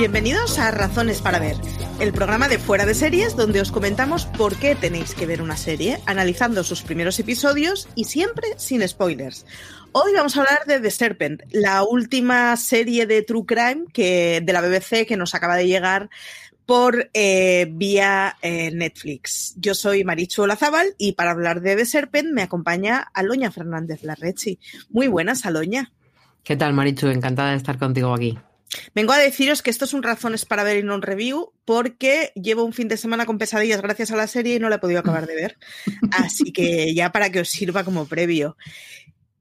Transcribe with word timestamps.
Bienvenidos 0.00 0.58
a 0.58 0.70
Razones 0.70 1.20
para 1.20 1.38
Ver, 1.38 1.58
el 2.00 2.14
programa 2.14 2.48
de 2.48 2.58
fuera 2.58 2.86
de 2.86 2.94
series 2.94 3.36
donde 3.36 3.60
os 3.60 3.70
comentamos 3.70 4.24
por 4.24 4.56
qué 4.56 4.74
tenéis 4.74 5.14
que 5.14 5.26
ver 5.26 5.42
una 5.42 5.58
serie, 5.58 6.00
analizando 6.06 6.64
sus 6.64 6.80
primeros 6.80 7.18
episodios 7.18 7.86
y 7.94 8.04
siempre 8.04 8.46
sin 8.56 8.80
spoilers. 8.88 9.44
Hoy 9.92 10.14
vamos 10.14 10.34
a 10.38 10.40
hablar 10.40 10.64
de 10.66 10.80
The 10.80 10.90
Serpent, 10.90 11.42
la 11.50 11.82
última 11.82 12.56
serie 12.56 13.04
de 13.04 13.20
True 13.20 13.44
Crime 13.44 13.84
que, 13.92 14.40
de 14.42 14.52
la 14.54 14.62
BBC 14.62 15.06
que 15.06 15.18
nos 15.18 15.34
acaba 15.34 15.56
de 15.56 15.66
llegar 15.66 16.08
por 16.64 17.10
eh, 17.12 17.68
vía 17.70 18.38
eh, 18.40 18.70
Netflix. 18.70 19.52
Yo 19.58 19.74
soy 19.74 20.02
Marichu 20.02 20.44
Olazábal 20.44 20.94
y 20.96 21.12
para 21.12 21.32
hablar 21.32 21.60
de 21.60 21.76
The 21.76 21.84
Serpent 21.84 22.32
me 22.32 22.40
acompaña 22.40 23.06
Aloña 23.12 23.50
Fernández 23.50 24.02
Larrechi. 24.02 24.58
Muy 24.88 25.08
buenas, 25.08 25.44
Aloña. 25.44 25.92
¿Qué 26.42 26.56
tal, 26.56 26.72
Marichu? 26.72 27.08
Encantada 27.08 27.50
de 27.50 27.58
estar 27.58 27.76
contigo 27.78 28.14
aquí. 28.14 28.38
Vengo 28.94 29.12
a 29.12 29.18
deciros 29.18 29.62
que 29.62 29.70
esto 29.70 29.84
es 29.84 29.94
un 29.94 30.02
razones 30.02 30.44
para 30.44 30.62
ver 30.62 30.78
y 30.78 30.82
no 30.82 30.94
un 30.94 31.02
review, 31.02 31.52
porque 31.64 32.32
llevo 32.34 32.64
un 32.64 32.72
fin 32.72 32.88
de 32.88 32.96
semana 32.96 33.26
con 33.26 33.38
pesadillas 33.38 33.82
gracias 33.82 34.10
a 34.12 34.16
la 34.16 34.26
serie 34.26 34.56
y 34.56 34.58
no 34.58 34.68
la 34.68 34.76
he 34.76 34.80
podido 34.80 35.00
acabar 35.00 35.26
de 35.26 35.34
ver. 35.34 35.58
Así 36.12 36.52
que 36.52 36.94
ya 36.94 37.12
para 37.12 37.30
que 37.30 37.40
os 37.40 37.48
sirva 37.48 37.84
como 37.84 38.06
previo. 38.06 38.56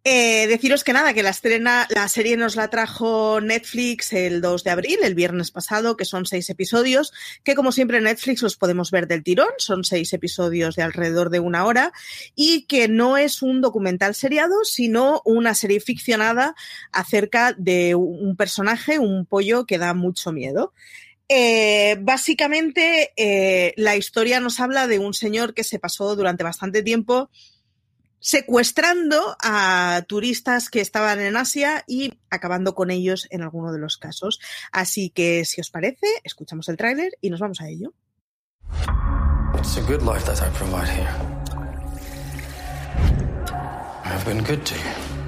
Eh, 0.06 0.48
deciros 0.48 0.86
que 0.86 0.94
nada, 0.94 1.14
que 1.14 1.24
la 1.24 1.32
estrena, 1.32 1.86
la 1.90 2.08
serie 2.08 2.38
nos 2.38 2.56
la 2.56 2.70
trajo 2.70 3.42
Netflix 3.42 4.14
el 4.14 4.40
2 4.40 4.64
de 4.64 4.70
abril, 4.72 5.00
el 5.04 5.14
viernes 5.14 5.52
pasado, 5.52 5.98
que 5.98 6.06
son 6.06 6.26
seis 6.26 6.50
episodios, 6.50 7.12
que 7.44 7.54
como 7.54 7.74
siempre 7.74 7.98
en 7.98 8.06
Netflix 8.06 8.42
los 8.42 8.56
podemos 8.56 8.92
ver 8.92 9.08
del 9.08 9.24
tirón, 9.24 9.50
son 9.58 9.84
seis 9.84 10.14
episodios 10.14 10.78
de 10.78 10.84
alrededor 10.84 11.30
de 11.30 11.42
una 11.42 11.66
hora, 11.66 11.92
y 12.34 12.62
que 12.64 12.88
no 12.88 13.18
es 13.18 13.42
un 13.42 13.60
documental 13.60 14.16
seriado, 14.16 14.64
sino 14.64 15.22
una 15.26 15.54
serie 15.54 15.82
ficcionada 15.82 16.56
acerca 16.94 17.54
de 17.58 17.94
un 17.96 18.38
personaje, 18.38 19.00
un 19.00 19.26
pollo 19.26 19.66
que 19.66 19.80
da 19.80 19.94
mucho 19.94 20.32
miedo. 20.32 20.74
Eh, 21.28 21.98
básicamente, 22.00 23.12
eh, 23.18 23.74
la 23.76 23.98
historia 23.98 24.40
nos 24.40 24.62
habla 24.62 24.88
de 24.88 24.98
un 24.98 25.14
señor 25.14 25.54
que 25.54 25.64
se 25.64 25.78
pasó 25.78 26.16
durante 26.16 26.44
bastante 26.44 26.82
tiempo 26.84 27.30
secuestrando 28.20 29.36
a 29.42 30.04
turistas 30.08 30.70
que 30.70 30.82
estaban 30.82 31.20
en 31.20 31.38
Asia 31.38 31.84
y 31.88 32.20
acabando 32.30 32.76
con 32.76 32.92
ellos 32.92 33.28
en 33.30 33.42
alguno 33.42 33.72
de 33.72 33.80
los 33.80 33.98
casos. 33.98 34.40
Así 34.72 35.10
que, 35.10 35.46
si 35.46 35.62
os 35.62 35.70
parece, 35.70 36.08
escuchamos 36.24 36.70
el 36.70 36.78
tráiler 36.78 37.12
y 37.22 37.30
nos 37.30 37.40
vamos 37.40 37.62
a 37.62 37.68
ello. 37.68 37.94
It's 39.58 39.78
a 39.78 39.82
good 39.82 40.02
life 40.04 40.26
that 40.26 40.42
I 40.42 40.50
provide 40.58 40.88
here. 40.88 41.10
I've 44.06 44.26
been 44.26 44.44
good 44.44 44.66
to 44.66 44.76
you. 44.76 45.20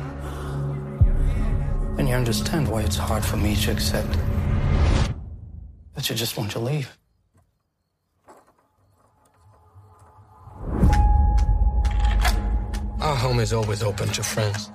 And 1.98 2.08
you 2.08 2.16
understand 2.16 2.68
why 2.68 2.82
it's 2.82 2.98
hard 2.98 3.24
for 3.24 3.38
me 3.38 3.56
to 3.56 3.72
accept 3.72 4.18
that 5.96 6.10
you 6.10 6.16
just 6.16 6.38
want 6.38 6.52
to 6.52 6.60
leave. 6.60 7.01
Our 13.02 13.16
home 13.16 13.40
is 13.40 13.52
always 13.52 13.82
open 13.82 14.10
to 14.10 14.22
friends. 14.22 14.70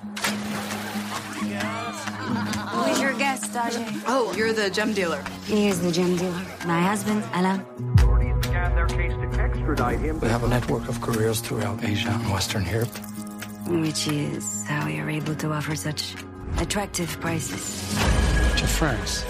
Who's 2.75 3.01
your 3.01 3.15
guest, 3.15 3.53
Ajay? 3.53 4.03
Oh, 4.09 4.35
you're 4.37 4.53
the 4.53 4.69
gem 4.69 4.93
dealer. 4.93 5.23
He 5.45 5.69
is 5.69 5.81
the 5.81 5.93
gem 5.93 6.17
dealer. 6.17 6.43
My 6.67 6.81
husband, 6.83 7.23
Alain. 7.35 7.65
We 10.21 10.29
have 10.29 10.43
a 10.43 10.49
network 10.49 10.89
of 10.89 11.01
careers 11.01 11.41
throughout 11.41 11.85
Asia 11.85 12.11
and 12.11 12.33
Western 12.33 12.65
Europe. 12.65 12.97
Which 13.69 14.09
is 14.09 14.65
how 14.67 14.87
we 14.87 14.99
are 14.99 15.09
able 15.09 15.37
to 15.37 15.53
offer 15.53 15.77
such 15.77 16.17
attractive 16.59 17.21
prices. 17.21 17.95
To 18.57 18.67
France. 18.67 19.25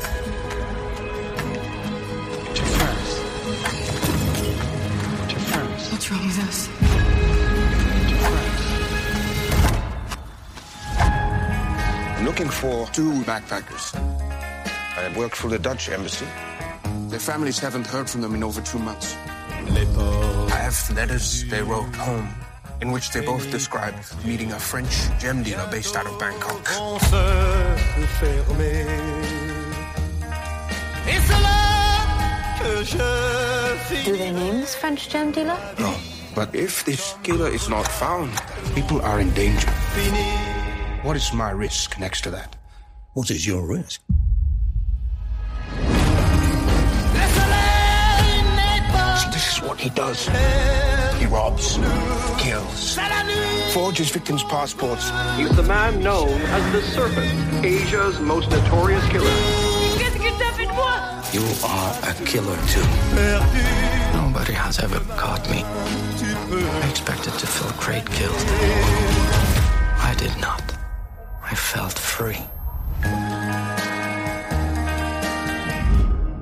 Looking 12.26 12.48
for 12.48 12.88
two 12.88 13.12
backpackers. 13.22 13.94
I 14.98 15.16
work 15.16 15.37
for 15.37 15.48
the 15.48 15.60
Dutch 15.60 15.88
embassy. 15.88 16.26
Their 17.06 17.20
families 17.20 17.60
haven't 17.60 17.87
heard 17.87 18.10
from 18.10 18.20
them 18.20 18.34
in 18.34 18.42
over 18.42 18.60
two 18.60 18.81
months. 18.81 19.14
I 19.14 20.59
have 20.66 20.76
letters 20.91 21.44
they 21.44 21.62
wrote 21.62 21.94
home 21.94 22.28
in 22.81 22.91
which 22.91 23.10
they 23.12 23.25
both 23.25 23.48
described 23.53 24.03
meeting 24.26 24.50
a 24.50 24.59
French 24.59 25.09
gem 25.20 25.44
dealer 25.44 25.69
based 25.70 25.94
out 25.94 26.06
of 26.06 26.19
Bangkok. 26.19 26.66
Do 34.04 34.16
they 34.16 34.32
name 34.32 34.60
this 34.60 34.75
French 34.75 35.08
gem 35.08 35.31
dealer? 35.31 35.58
No, 35.78 35.94
but 36.34 36.53
if 36.53 36.84
this 36.84 37.14
killer 37.22 37.48
is 37.48 37.69
not 37.69 37.87
found, 37.87 38.32
people 38.75 39.00
are 39.03 39.20
in 39.20 39.31
danger. 39.31 40.56
What 41.06 41.15
is 41.15 41.33
my 41.33 41.53
risk 41.53 42.00
next 42.00 42.22
to 42.22 42.31
that? 42.33 42.56
What 43.15 43.31
is 43.31 43.47
your 43.47 43.65
risk? 43.65 44.00
See, 49.21 49.31
this 49.31 49.53
is 49.53 49.62
what 49.62 49.78
he 49.78 49.89
does. 49.91 50.27
He 51.21 51.27
robs, 51.27 51.78
kills, 52.43 52.99
forges 53.72 54.11
victims' 54.11 54.43
passports. 54.43 55.12
He's 55.37 55.55
the 55.55 55.62
man 55.62 56.03
known 56.03 56.28
as 56.28 56.72
the 56.72 56.83
Serpent, 56.83 57.65
Asia's 57.65 58.19
most 58.19 58.50
notorious 58.50 59.06
killer. 59.06 59.31
You 61.33 61.47
are 61.65 61.94
a 62.03 62.15
killer 62.25 62.59
too. 62.67 62.83
Nobody 64.12 64.55
has 64.55 64.81
ever 64.81 64.99
caught 65.15 65.49
me. 65.49 65.62
I 65.62 66.88
expected 66.91 67.35
to 67.35 67.47
feel 67.47 67.70
great 67.81 68.05
guilt. 68.11 68.44
I 70.03 70.12
did 70.19 70.37
not. 70.41 70.75
I 71.50 71.54
felt 71.54 71.98
free. 71.98 72.38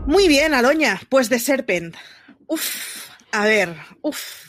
Muy 0.07 0.29
bien, 0.29 0.55
Aloña. 0.55 1.01
Pues 1.09 1.29
de 1.29 1.39
Serpent. 1.39 1.95
Uf, 2.47 3.09
a 3.33 3.45
ver, 3.45 3.75
uf. 4.03 4.45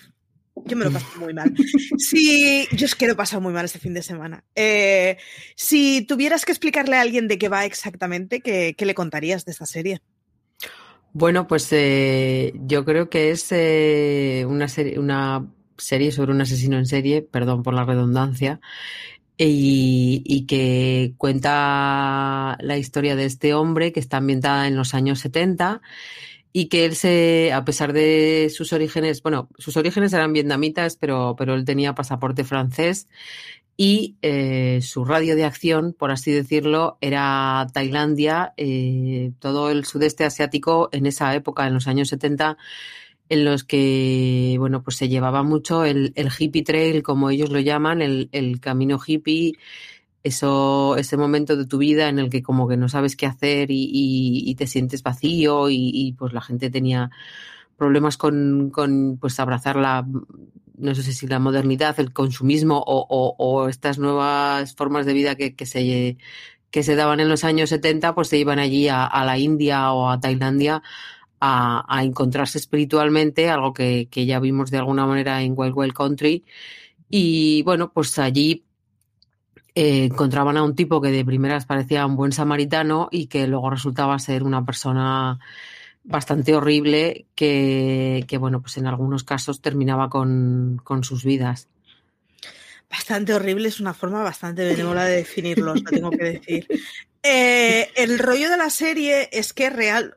Yo 0.64 0.78
me 0.78 0.86
lo 0.86 0.92
paso 0.92 1.08
muy 1.20 1.34
mal. 1.34 1.54
Si, 1.98 2.68
yo 2.72 2.86
es 2.86 2.96
que 2.96 3.06
lo 3.06 3.14
he 3.14 3.16
pasado 3.16 3.42
muy 3.42 3.52
mal 3.52 3.66
este 3.66 3.80
fin 3.80 3.94
de 3.94 4.02
semana. 4.02 4.44
Eh, 4.56 5.18
si 5.56 6.02
tuvieras 6.04 6.46
que 6.46 6.54
explicarle 6.54 6.96
a 6.96 7.02
alguien 7.02 7.28
de 7.28 7.38
qué 7.38 7.50
va 7.50 7.66
exactamente, 7.66 8.40
¿qué, 8.40 8.74
qué 8.78 8.86
le 8.86 8.96
contarías 8.96 9.46
de 9.46 9.52
esta 9.52 9.66
serie? 9.66 10.02
Bueno, 11.18 11.48
pues 11.48 11.68
eh, 11.72 12.54
yo 12.56 12.84
creo 12.84 13.10
que 13.10 13.32
es 13.32 13.48
eh, 13.52 14.46
una, 14.48 14.68
serie, 14.68 15.00
una 15.00 15.48
serie 15.78 16.12
sobre 16.12 16.32
un 16.32 16.42
asesino 16.42 16.78
en 16.78 16.86
serie, 16.86 17.22
perdón 17.22 17.64
por 17.64 17.74
la 17.74 17.86
redundancia, 17.86 18.60
y, 19.38 20.22
y, 20.26 20.46
que 20.46 21.14
cuenta 21.18 22.58
la 22.62 22.78
historia 22.78 23.16
de 23.16 23.26
este 23.26 23.54
hombre 23.54 23.92
que 23.92 24.00
está 24.00 24.18
ambientada 24.18 24.68
en 24.68 24.76
los 24.76 24.94
años 24.94 25.20
70 25.20 25.82
y 26.58 26.68
que 26.68 26.86
él 26.86 26.96
se, 26.96 27.52
a 27.52 27.66
pesar 27.66 27.92
de 27.92 28.50
sus 28.50 28.72
orígenes, 28.72 29.22
bueno, 29.22 29.50
sus 29.58 29.76
orígenes 29.76 30.14
eran 30.14 30.32
vietnamitas, 30.32 30.96
pero, 30.96 31.36
pero 31.38 31.54
él 31.54 31.66
tenía 31.66 31.96
pasaporte 31.96 32.46
francés 32.46 33.10
y 33.76 34.16
eh, 34.22 34.80
su 34.82 35.04
radio 35.04 35.36
de 35.36 35.44
acción, 35.44 35.92
por 35.92 36.12
así 36.12 36.32
decirlo, 36.32 36.98
era 37.02 37.68
Tailandia, 37.74 38.54
eh, 38.56 39.34
todo 39.40 39.70
el 39.70 39.84
sudeste 39.84 40.24
asiático 40.24 40.88
en 40.94 41.08
esa 41.08 41.36
época, 41.36 41.68
en 41.68 41.74
los 41.74 41.88
años 41.88 42.08
70, 42.08 42.58
en 43.30 43.46
los 43.46 43.64
que, 43.64 44.56
bueno, 44.60 44.84
pues 44.84 44.98
se 44.98 45.10
llevaba 45.10 45.44
mucho 45.44 45.84
el, 45.84 46.14
el 46.16 46.30
hippie 46.38 46.64
trail, 46.64 47.04
como 47.04 47.30
ellos 47.30 47.50
lo 47.50 47.60
llaman, 47.60 48.02
el, 48.02 48.30
el 48.32 48.60
camino 48.60 49.00
hippie, 49.06 49.54
eso, 50.24 50.96
ese 50.98 51.18
momento 51.18 51.56
de 51.56 51.66
tu 51.66 51.78
vida 51.78 52.10
en 52.10 52.20
el 52.20 52.30
que 52.30 52.44
como 52.44 52.68
que 52.68 52.78
no 52.78 52.90
sabes 52.90 53.16
qué 53.16 53.26
hacer 53.26 53.72
y, 53.72 53.90
y, 53.92 54.56
te 54.56 54.68
sientes 54.68 55.04
vacío 55.04 55.70
y, 55.70 55.92
y, 55.94 56.14
pues 56.14 56.34
la 56.34 56.42
gente 56.42 56.70
tenía 56.70 57.12
problemas 57.78 58.18
con, 58.18 58.70
con 58.72 59.18
pues 59.20 59.40
abrazar 59.40 59.76
la, 59.76 60.06
no 60.78 60.96
sé 60.96 61.04
si 61.14 61.28
la 61.28 61.40
modernidad, 61.40 62.00
el 62.00 62.14
consumismo 62.14 62.78
o, 62.80 63.06
o, 63.10 63.36
o 63.38 63.70
estas 63.70 64.00
nuevas 64.00 64.76
formas 64.76 65.06
de 65.06 65.14
vida 65.14 65.36
que, 65.36 65.56
que, 65.56 65.66
se, 65.66 66.18
que 66.72 66.84
se 66.84 66.96
daban 66.96 67.20
en 67.20 67.30
los 67.30 67.44
años 67.44 67.70
70, 67.70 68.16
pues 68.16 68.28
se 68.30 68.38
iban 68.38 68.60
allí 68.60 68.88
a, 68.88 69.06
a 69.06 69.26
la 69.26 69.38
India 69.38 69.92
o 69.94 70.10
a 70.10 70.20
Tailandia 70.20 70.82
a, 71.40 71.86
a 71.88 72.04
encontrarse 72.04 72.58
espiritualmente, 72.58 73.50
algo 73.50 73.74
que, 73.74 74.08
que, 74.10 74.26
ya 74.26 74.40
vimos 74.40 74.72
de 74.72 74.78
alguna 74.78 75.06
manera 75.06 75.42
en 75.42 75.54
Wild 75.56 75.74
Wild 75.76 75.94
Country. 75.94 76.44
Y 77.10 77.62
bueno, 77.64 77.92
pues 77.94 78.18
allí 78.20 78.66
eh, 79.78 80.06
encontraban 80.06 80.56
a 80.56 80.64
un 80.64 80.74
tipo 80.74 81.02
que 81.02 81.12
de 81.12 81.26
primeras 81.26 81.66
parecía 81.66 82.06
un 82.06 82.16
buen 82.16 82.32
samaritano 82.32 83.10
y 83.12 83.28
que 83.28 83.46
luego 83.46 83.70
resultaba 83.70 84.18
ser 84.20 84.44
una 84.44 84.66
persona 84.66 85.38
bastante 86.06 86.56
horrible 86.56 87.26
que, 87.36 88.24
que 88.26 88.38
bueno, 88.38 88.62
pues 88.62 88.78
en 88.78 88.88
algunos 88.88 89.26
casos 89.26 89.62
terminaba 89.62 90.10
con, 90.10 90.80
con, 90.82 91.04
sus 91.04 91.26
vidas. 91.26 91.68
Bastante 92.90 93.34
horrible 93.34 93.68
es 93.68 93.82
una 93.82 93.94
forma 93.94 94.24
bastante 94.24 94.64
benévola 94.64 95.06
de 95.06 95.18
definirlos, 95.18 95.84
lo 95.84 95.90
tengo 95.90 96.10
que 96.12 96.24
decir. 96.24 96.68
Eh, 97.28 97.90
el 97.96 98.20
rollo 98.20 98.52
de 98.52 98.58
la 98.58 98.70
serie 98.70 99.30
es 99.32 99.52
que 99.52 99.72
real, 99.72 100.16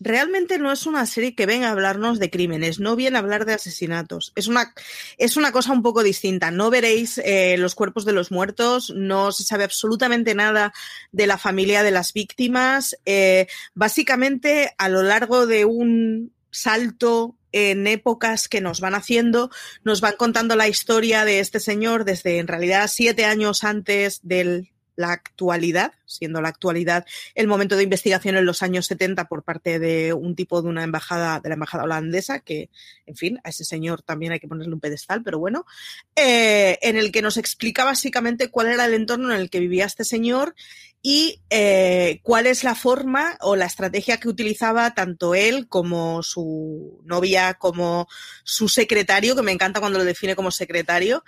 realmente 0.00 0.58
no 0.58 0.72
es 0.72 0.86
una 0.86 1.06
serie 1.06 1.34
que 1.34 1.46
venga 1.46 1.68
a 1.68 1.72
hablarnos 1.72 2.18
de 2.18 2.30
crímenes, 2.30 2.80
no 2.80 2.96
viene 2.96 3.16
a 3.16 3.20
hablar 3.20 3.46
de 3.46 3.54
asesinatos. 3.54 4.32
Es 4.36 4.46
una, 4.46 4.74
es 5.18 5.36
una 5.36 5.52
cosa 5.52 5.72
un 5.72 5.82
poco 5.82 6.02
distinta. 6.02 6.50
No 6.50 6.70
veréis 6.70 7.18
eh, 7.18 7.56
los 7.58 7.74
cuerpos 7.74 8.04
de 8.04 8.12
los 8.12 8.30
muertos, 8.30 8.92
no 8.94 9.32
se 9.32 9.44
sabe 9.44 9.64
absolutamente 9.64 10.34
nada 10.34 10.72
de 11.12 11.26
la 11.26 11.38
familia 11.38 11.82
de 11.82 11.90
las 11.90 12.12
víctimas. 12.12 12.96
Eh, 13.04 13.46
básicamente, 13.74 14.74
a 14.78 14.88
lo 14.88 15.02
largo 15.02 15.46
de 15.46 15.64
un 15.64 16.32
salto 16.50 17.36
en 17.52 17.86
épocas 17.86 18.48
que 18.48 18.60
nos 18.60 18.80
van 18.80 18.94
haciendo, 18.94 19.50
nos 19.82 20.00
van 20.00 20.14
contando 20.16 20.56
la 20.56 20.68
historia 20.68 21.24
de 21.24 21.40
este 21.40 21.60
señor 21.60 22.04
desde 22.04 22.38
en 22.38 22.48
realidad 22.48 22.90
siete 22.92 23.24
años 23.24 23.64
antes 23.64 24.20
del 24.22 24.70
la 24.96 25.12
actualidad, 25.12 25.92
siendo 26.06 26.40
la 26.40 26.48
actualidad 26.48 27.06
el 27.34 27.46
momento 27.46 27.76
de 27.76 27.84
investigación 27.84 28.36
en 28.36 28.44
los 28.44 28.62
años 28.62 28.86
70 28.86 29.28
por 29.28 29.42
parte 29.42 29.78
de 29.78 30.12
un 30.12 30.34
tipo 30.34 30.62
de 30.62 30.68
una 30.68 30.82
embajada, 30.82 31.40
de 31.40 31.48
la 31.48 31.54
embajada 31.54 31.84
holandesa, 31.84 32.40
que, 32.40 32.70
en 33.06 33.16
fin, 33.16 33.40
a 33.44 33.50
ese 33.50 33.64
señor 33.64 34.02
también 34.02 34.32
hay 34.32 34.40
que 34.40 34.48
ponerle 34.48 34.74
un 34.74 34.80
pedestal, 34.80 35.22
pero 35.22 35.38
bueno, 35.38 35.66
eh, 36.14 36.78
en 36.82 36.96
el 36.96 37.12
que 37.12 37.22
nos 37.22 37.36
explica 37.36 37.84
básicamente 37.84 38.50
cuál 38.50 38.68
era 38.68 38.86
el 38.86 38.94
entorno 38.94 39.32
en 39.32 39.40
el 39.40 39.50
que 39.50 39.60
vivía 39.60 39.84
este 39.84 40.04
señor 40.04 40.54
y 41.08 41.40
eh, 41.50 42.18
cuál 42.24 42.48
es 42.48 42.64
la 42.64 42.74
forma 42.74 43.38
o 43.40 43.54
la 43.54 43.66
estrategia 43.66 44.18
que 44.18 44.28
utilizaba 44.28 44.92
tanto 44.92 45.36
él 45.36 45.68
como 45.68 46.24
su 46.24 47.00
novia, 47.04 47.54
como 47.54 48.08
su 48.42 48.68
secretario, 48.68 49.36
que 49.36 49.42
me 49.42 49.52
encanta 49.52 49.78
cuando 49.78 49.98
lo 50.00 50.04
define 50.04 50.34
como 50.34 50.50
secretario, 50.50 51.22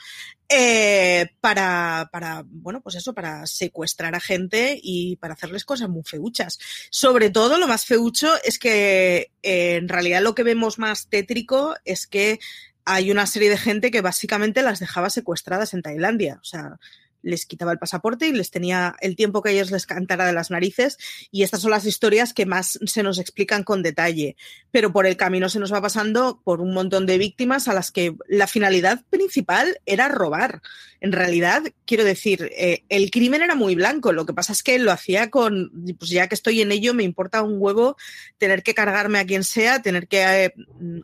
eh, 0.49 1.31
para, 1.41 2.09
para, 2.11 2.43
bueno, 2.47 2.81
pues 2.81 2.97
eso, 2.97 3.13
para 3.13 3.47
secuestrar 3.47 4.15
a 4.15 4.21
gente 4.21 4.79
y 4.83 5.17
para 5.17 5.35
hacerles 5.35 5.65
cosas 5.65 5.89
muy 5.89 6.03
feuchas. 6.05 6.59
Sobre 6.91 7.31
todo, 7.31 7.59
lo 7.59 7.69
más 7.69 7.85
feucho 7.85 8.33
es 8.45 8.59
que 8.59 9.31
eh, 9.43 9.77
en 9.77 9.89
realidad 9.89 10.23
lo 10.23 10.35
que 10.35 10.43
vemos 10.43 10.79
más 10.79 11.09
tétrico 11.09 11.75
es 11.85 12.07
que 12.07 12.39
hay 12.87 13.11
una 13.11 13.27
serie 13.27 13.51
de 13.51 13.59
gente 13.59 13.91
que 13.91 14.01
básicamente 14.01 14.63
las 14.63 14.81
dejaba 14.81 15.11
secuestradas 15.11 15.75
en 15.75 15.83
Tailandia. 15.83 16.39
O 16.41 16.45
sea, 16.45 16.79
les 17.23 17.47
quitaba 17.47 17.73
el 17.73 17.79
pasaporte 17.79 18.27
y 18.27 18.33
les 18.33 18.51
tenía 18.51 18.97
el 19.01 19.17
tiempo 19.17 19.43
que 19.43 19.51
ellos 19.51 19.71
les 19.71 19.87
cantara 19.87 20.27
de 20.27 20.33
las 20.33 20.51
narices 20.51 20.99
y 21.31 21.43
estas 21.43 21.63
son 21.63 21.71
las 21.71 21.87
historias 21.87 22.33
que 22.33 22.47
más 22.47 22.79
se 22.85 23.03
nos 23.03 23.19
explican 23.19 23.65
con 23.65 23.83
detalle. 23.83 24.37
Pero 24.71 24.93
por 24.93 25.07
el 25.07 25.17
camino 25.17 25.49
se 25.49 25.59
nos 25.59 25.73
va 25.73 25.81
pasando 25.81 26.41
por 26.45 26.61
un 26.61 26.73
montón 26.73 27.07
de 27.07 27.19
víctimas 27.19 27.69
a 27.69 27.75
las 27.75 27.91
que 27.91 28.15
la 28.29 28.47
finalidad 28.47 29.03
principal 29.11 29.81
era 29.87 30.09
robar. 30.09 30.63
En 31.01 31.13
realidad, 31.13 31.63
quiero 31.85 32.05
decir, 32.05 32.51
eh, 32.57 32.85
el 32.89 33.11
crimen 33.11 33.43
era 33.43 33.55
muy 33.55 33.75
blanco, 33.75 34.13
lo 34.13 34.27
que 34.27 34.35
pasa 34.35 34.53
es 34.53 34.63
que 34.63 34.79
lo 34.79 34.91
hacía 34.91 35.31
con, 35.31 35.71
pues 35.99 36.11
ya 36.11 36.27
que 36.27 36.35
estoy 36.35 36.61
en 36.61 36.73
ello, 36.73 36.93
me 36.93 37.05
importa 37.05 37.43
un 37.43 37.57
huevo 37.59 37.97
tener 38.39 38.63
que 38.63 38.75
cargarme 38.75 39.19
a 39.19 39.27
quien 39.27 39.45
sea, 39.45 39.81
tener 39.81 40.09
que 40.09 40.45
eh, 40.45 40.55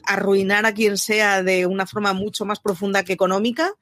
arruinar 0.05 0.67
a 0.67 0.75
quien 0.75 0.99
sea 0.99 1.43
de 1.43 1.67
una 1.67 1.87
forma 1.87 2.13
mucho 2.13 2.45
más 2.45 2.61
profunda 2.61 3.05
que 3.05 3.13
económica 3.13 3.73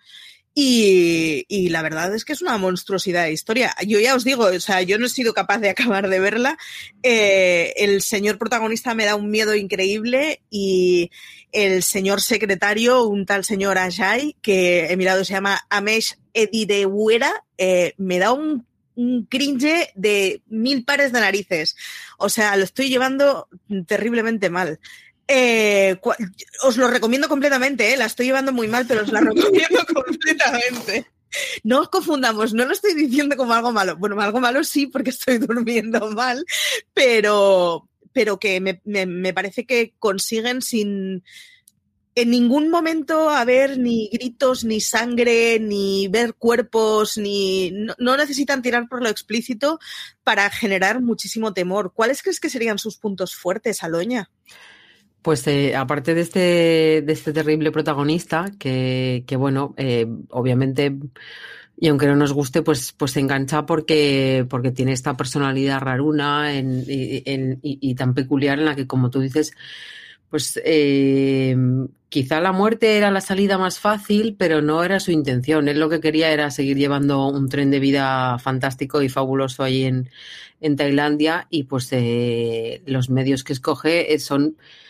y, 0.54 1.68
la 1.70 1.82
verdad 1.82 2.14
es 2.14 2.24
que 2.24 2.34
es 2.34 2.42
una 2.42 2.58
monstruosidad 2.58 3.24
de 3.24 3.32
historia. 3.32 3.74
Yo 3.86 3.98
ya 4.00 4.14
os 4.14 4.24
digo, 4.24 4.44
o 4.44 4.60
sea, 4.60 4.82
yo 4.82 4.98
no 4.98 5.06
he 5.06 5.08
sido 5.08 5.32
capaz 5.32 5.58
de 5.58 5.70
acabar 5.70 6.08
de 6.08 6.20
verla. 6.20 6.58
Eh, 7.02 7.72
el 7.76 8.02
señor 8.02 8.38
protagonista 8.38 8.94
me 8.94 9.04
da 9.04 9.16
un 9.16 9.30
miedo 9.30 9.54
increíble 9.54 10.42
y 10.50 11.10
el 11.52 11.82
señor 11.82 12.20
secretario, 12.20 13.04
un 13.04 13.24
tal 13.26 13.44
señor 13.44 13.78
Ajay, 13.78 14.36
que 14.42 14.86
he 14.86 14.96
mirado 14.96 15.24
se 15.24 15.34
llama 15.34 15.66
Amesh 15.70 16.16
Edidewera, 16.34 17.44
eh, 17.58 17.94
me 17.98 18.18
da 18.18 18.32
un, 18.32 18.66
un 18.94 19.24
cringe 19.26 19.90
de 19.94 20.42
mil 20.48 20.84
pares 20.84 21.12
de 21.12 21.20
narices. 21.20 21.76
O 22.18 22.28
sea, 22.28 22.56
lo 22.56 22.64
estoy 22.64 22.88
llevando 22.88 23.48
terriblemente 23.86 24.50
mal. 24.50 24.80
Eh, 25.28 25.98
os 26.62 26.76
lo 26.76 26.88
recomiendo 26.88 27.28
completamente, 27.28 27.92
¿eh? 27.92 27.96
la 27.96 28.06
estoy 28.06 28.26
llevando 28.26 28.52
muy 28.52 28.68
mal, 28.68 28.86
pero 28.86 29.02
os 29.02 29.12
la 29.12 29.20
recomiendo 29.20 29.84
completamente. 29.94 31.06
No 31.64 31.80
os 31.80 31.88
confundamos, 31.88 32.52
no 32.52 32.64
lo 32.64 32.72
estoy 32.72 32.94
diciendo 32.94 33.36
como 33.36 33.54
algo 33.54 33.72
malo. 33.72 33.96
Bueno, 33.96 34.20
algo 34.20 34.40
malo 34.40 34.62
sí, 34.64 34.86
porque 34.86 35.10
estoy 35.10 35.38
durmiendo 35.38 36.10
mal, 36.10 36.44
pero, 36.92 37.88
pero 38.12 38.38
que 38.38 38.60
me, 38.60 38.80
me, 38.84 39.32
parece 39.32 39.64
que 39.64 39.94
consiguen 39.98 40.60
sin, 40.60 41.22
en 42.14 42.30
ningún 42.30 42.68
momento 42.68 43.30
haber 43.30 43.78
ni 43.78 44.08
gritos, 44.12 44.64
ni 44.64 44.80
sangre, 44.80 45.58
ni 45.58 46.08
ver 46.08 46.34
cuerpos, 46.34 47.16
ni 47.16 47.70
no, 47.70 48.16
necesitan 48.16 48.60
tirar 48.60 48.88
por 48.88 49.02
lo 49.02 49.08
explícito 49.08 49.78
para 50.22 50.50
generar 50.50 51.00
muchísimo 51.00 51.54
temor. 51.54 51.92
¿Cuáles 51.94 52.22
crees 52.22 52.40
que 52.40 52.50
serían 52.50 52.78
sus 52.78 52.98
puntos 52.98 53.34
fuertes, 53.34 53.82
Aloña? 53.82 54.30
Pues 55.22 55.46
eh, 55.46 55.76
aparte 55.76 56.14
de 56.14 56.20
este, 56.20 57.02
de 57.06 57.12
este 57.12 57.32
terrible 57.32 57.70
protagonista, 57.70 58.50
que, 58.58 59.22
que 59.26 59.36
bueno, 59.36 59.72
eh, 59.76 60.06
obviamente, 60.30 60.96
y 61.78 61.88
aunque 61.88 62.08
no 62.08 62.16
nos 62.16 62.32
guste, 62.32 62.62
pues, 62.62 62.92
pues 62.92 63.12
se 63.12 63.20
engancha 63.20 63.64
porque, 63.64 64.44
porque 64.50 64.72
tiene 64.72 64.92
esta 64.92 65.16
personalidad 65.16 65.80
raruna 65.80 66.52
y, 66.54 67.94
tan 67.94 68.14
peculiar 68.14 68.58
en 68.58 68.64
la 68.64 68.74
que, 68.74 68.88
como 68.88 69.10
tú 69.10 69.20
dices, 69.20 69.52
pues 70.28 70.60
eh, 70.64 71.56
quizá 72.08 72.40
la 72.40 72.52
muerte 72.52 72.96
era 72.96 73.10
la 73.10 73.20
salida 73.20 73.58
más 73.58 73.78
fácil, 73.78 74.34
pero 74.36 74.60
no 74.60 74.82
era 74.82 74.98
su 74.98 75.12
intención. 75.12 75.68
Él 75.68 75.78
lo 75.78 75.88
que 75.88 76.00
quería 76.00 76.32
era 76.32 76.50
seguir 76.50 76.78
llevando 76.78 77.28
un 77.28 77.48
tren 77.48 77.70
de 77.70 77.80
vida 77.80 78.38
fantástico 78.38 79.02
y 79.02 79.08
fabuloso 79.08 79.62
ahí 79.62 79.84
en, 79.84 80.08
en 80.60 80.76
Tailandia 80.76 81.46
y 81.50 81.64
pues 81.64 81.88
eh, 81.92 82.82
los 82.86 83.10
medios 83.10 83.44
que 83.44 83.52
escoge 83.52 84.18
son 84.18 84.56
eh, 84.56 84.81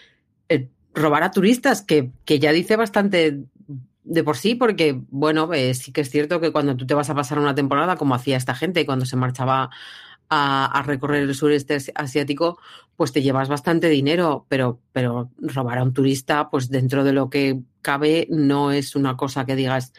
robar 0.94 1.22
a 1.22 1.30
turistas, 1.30 1.82
que, 1.82 2.10
que, 2.24 2.38
ya 2.38 2.52
dice 2.52 2.76
bastante 2.76 3.40
de 4.04 4.24
por 4.24 4.36
sí, 4.36 4.54
porque, 4.54 5.00
bueno, 5.10 5.52
eh, 5.52 5.74
sí 5.74 5.92
que 5.92 6.02
es 6.02 6.10
cierto 6.10 6.40
que 6.40 6.52
cuando 6.52 6.76
tú 6.76 6.86
te 6.86 6.94
vas 6.94 7.10
a 7.10 7.14
pasar 7.14 7.38
una 7.38 7.54
temporada, 7.54 7.96
como 7.96 8.14
hacía 8.14 8.36
esta 8.36 8.54
gente 8.54 8.84
cuando 8.84 9.06
se 9.06 9.16
marchaba 9.16 9.70
a, 10.28 10.78
a, 10.78 10.82
recorrer 10.82 11.22
el 11.22 11.34
sureste 11.34 11.78
asiático, 11.94 12.58
pues 12.96 13.12
te 13.12 13.22
llevas 13.22 13.48
bastante 13.48 13.88
dinero, 13.88 14.46
pero, 14.48 14.80
pero 14.92 15.30
robar 15.38 15.78
a 15.78 15.82
un 15.82 15.92
turista, 15.92 16.50
pues 16.50 16.68
dentro 16.68 17.04
de 17.04 17.12
lo 17.12 17.30
que 17.30 17.60
cabe, 17.80 18.26
no 18.30 18.72
es 18.72 18.96
una 18.96 19.16
cosa 19.16 19.44
que 19.44 19.56
digas 19.56 19.92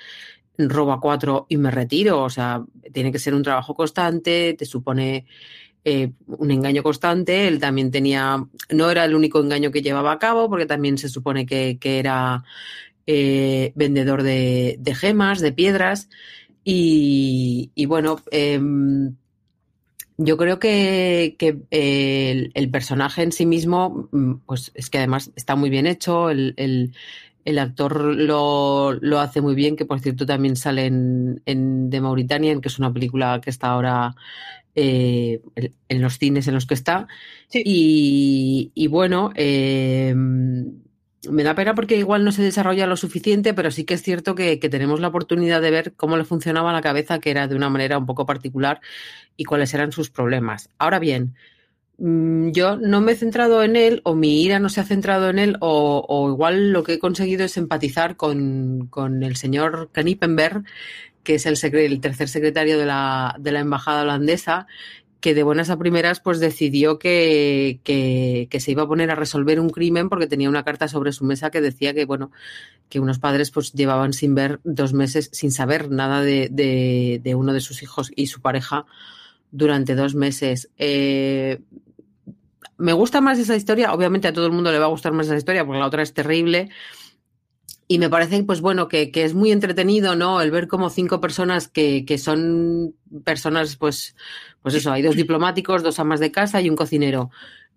roba 0.58 1.00
cuatro 1.00 1.46
y 1.50 1.58
me 1.58 1.72
retiro, 1.72 2.22
o 2.22 2.30
sea, 2.30 2.64
tiene 2.92 3.12
que 3.12 3.20
ser 3.20 3.34
un 3.34 3.44
trabajo 3.44 3.74
constante, 3.74 4.54
te 4.58 4.66
supone 4.66 5.26
eh, 5.86 6.12
un 6.28 6.52
engaño 6.52 6.84
constante. 6.84 7.48
Él 7.48 7.60
también 7.60 7.92
tenía, 7.92 8.46
no 8.70 8.90
era 8.90 9.06
el 9.06 9.16
único 9.16 9.40
engaño 9.40 9.72
que 9.72 9.82
llevaba 9.82 10.14
a 10.14 10.20
cabo, 10.20 10.50
porque 10.50 10.66
también 10.66 10.98
se 10.98 11.10
supone 11.10 11.46
que, 11.46 11.78
que 11.80 12.00
era 12.00 12.44
eh, 13.06 13.74
vendedor 13.76 14.24
de, 14.24 14.80
gemas, 14.96 15.42
de 15.42 15.52
piedras. 15.52 16.10
Y, 16.64 17.72
bueno, 17.88 18.22
eh, 18.32 18.62
yo 20.18 20.38
creo 20.38 20.60
que, 20.60 21.36
que 21.38 21.60
el, 21.72 22.52
el, 22.54 22.72
personaje 22.72 23.24
en 23.24 23.32
sí 23.34 23.46
mismo, 23.46 24.08
mm, 24.12 24.34
pues 24.46 24.72
es 24.76 24.90
que 24.90 25.00
además 25.00 25.32
está 25.36 25.56
muy 25.56 25.70
bien 25.70 25.88
hecho, 25.88 26.30
el, 26.30 26.94
el 27.46 27.60
actor 27.60 28.04
lo, 28.04 28.94
lo, 28.94 29.20
hace 29.20 29.42
muy 29.42 29.56
bien, 29.56 29.76
que 29.76 29.86
por 29.86 30.00
cierto 30.00 30.26
también 30.26 30.56
sale 30.56 30.86
en, 30.86 31.42
en 31.46 31.90
The 31.90 32.02
Mauritanian, 32.02 32.62
que 32.62 32.70
es 32.70 32.80
una 32.80 32.94
película 32.94 33.40
que 33.42 33.50
está 33.50 33.68
ahora 33.68 34.16
eh, 34.76 35.42
en 35.56 36.02
los 36.02 36.18
cines 36.18 36.48
en 36.48 36.56
los 36.56 36.66
que 36.66 36.74
está. 36.74 37.08
Sí. 37.50 37.62
Y, 37.66 38.72
y, 38.74 38.88
bueno, 38.88 39.32
eh, 39.36 40.14
me 40.16 41.44
da 41.44 41.56
pena 41.56 41.76
porque 41.76 41.96
igual 41.96 42.24
no 42.24 42.32
se 42.32 42.42
desarrolla 42.42 42.88
lo 42.88 42.98
suficiente, 42.98 43.54
pero 43.54 43.72
sí 43.72 43.84
que 43.86 43.94
es 43.94 44.02
cierto 44.02 44.36
que, 44.36 44.60
que, 44.60 44.70
tenemos 44.70 45.00
la 45.00 45.10
oportunidad 45.10 45.62
de 45.62 45.72
ver 45.72 45.94
cómo 45.96 46.18
le 46.18 46.26
funcionaba 46.26 46.74
la 46.74 46.82
cabeza, 46.82 47.20
que 47.20 47.32
era 47.32 47.48
de 47.48 47.56
una 47.56 47.70
manera 47.70 47.98
un 47.98 48.06
poco 48.06 48.26
particular, 48.26 48.82
y 49.38 49.46
cuáles 49.46 49.74
eran 49.74 49.92
sus 49.92 50.10
problemas. 50.10 50.70
Ahora 50.78 51.00
bien, 51.00 51.36
yo 51.98 52.76
no 52.78 53.02
me 53.02 53.12
he 53.12 53.16
centrado 53.16 53.64
en 53.64 53.76
él, 53.76 54.02
o 54.04 54.16
mi 54.16 54.44
ira 54.44 54.60
no 54.60 54.70
se 54.70 54.82
ha 54.82 54.86
centrado 54.86 55.30
en 55.30 55.40
él, 55.40 55.58
o, 55.60 56.30
igual 56.30 56.72
lo 56.72 56.84
que 56.84 56.94
he 56.94 57.00
conseguido 57.00 57.46
es 57.46 57.58
empatizar 57.58 58.16
con, 58.16 58.88
con 58.88 59.24
el 59.24 59.36
señor 59.36 59.90
Kanipenberg, 59.92 60.64
que 61.24 61.36
es 61.36 61.46
el, 61.46 61.58
el 61.76 62.02
tercer 62.02 62.30
secretario 62.30 62.78
de 62.78 62.86
la, 62.86 63.36
de 63.40 63.52
la 63.52 63.60
embajada 63.60 64.02
holandesa, 64.02 64.68
que 65.24 65.34
de 65.34 65.44
buenas 65.44 65.70
a 65.70 65.78
primeras 65.78 66.20
pues 66.20 66.42
decidió 66.42 67.00
que, 67.00 67.80
que, 67.86 68.48
que, 68.50 68.60
se 68.60 68.72
iba 68.72 68.84
a 68.84 68.88
poner 68.88 69.10
a 69.10 69.16
resolver 69.16 69.62
un 69.62 69.70
crimen 69.70 70.10
porque 70.10 70.28
tenía 70.28 70.50
una 70.50 70.66
carta 70.66 70.90
sobre 70.90 71.14
su 71.14 71.24
mesa 71.24 71.50
que 71.50 71.62
decía 71.62 71.94
que 71.94 72.04
bueno 72.04 72.30
que 72.90 73.00
unos 73.00 73.20
padres 73.20 73.50
pues 73.50 73.72
llevaban 73.72 74.12
sin 74.12 74.36
ver 74.36 74.60
dos 74.66 74.92
meses 74.92 75.30
sin 75.32 75.52
saber 75.52 75.90
nada 75.90 76.22
de, 76.22 76.50
de, 76.52 77.22
de 77.24 77.36
uno 77.36 77.54
de 77.54 77.62
sus 77.62 77.84
hijos 77.84 78.12
y 78.14 78.28
su 78.28 78.42
pareja 78.42 78.86
durante 79.54 79.96
dos 79.96 80.16
meses 80.16 80.70
eh, 80.78 81.62
me 82.78 82.92
gusta 82.92 83.22
más 83.22 83.40
esa 83.40 83.56
historia 83.56 83.94
obviamente 83.94 84.28
a 84.28 84.34
todo 84.34 84.48
el 84.48 84.52
mundo 84.52 84.72
le 84.72 84.80
va 84.80 84.86
a 84.86 84.90
gustar 84.90 85.14
más 85.14 85.28
esa 85.28 85.38
historia 85.38 85.64
porque 85.64 85.80
la 85.80 85.88
otra 85.88 86.02
es 86.02 86.14
terrible 86.14 86.70
y 87.88 88.00
me 88.00 88.10
parece, 88.10 88.44
pues 88.44 88.62
bueno, 88.62 88.88
que, 88.88 89.12
que, 89.12 89.24
es 89.24 89.34
muy 89.34 89.52
entretenido, 89.52 90.16
¿no? 90.16 90.42
El 90.42 90.52
ver 90.52 90.68
como 90.68 90.90
cinco 90.90 91.20
personas 91.20 91.68
que, 91.68 92.06
que 92.06 92.18
son 92.18 92.96
personas, 93.24 93.76
pues, 93.76 94.16
pues 94.62 94.74
eso, 94.76 94.92
hay 94.92 95.02
dos 95.02 95.16
diplomáticos, 95.16 95.84
dos 95.84 96.00
amas 96.00 96.20
de 96.20 96.32
casa 96.32 96.62
y 96.62 96.70
un 96.70 96.76
cocinero. 96.76 97.30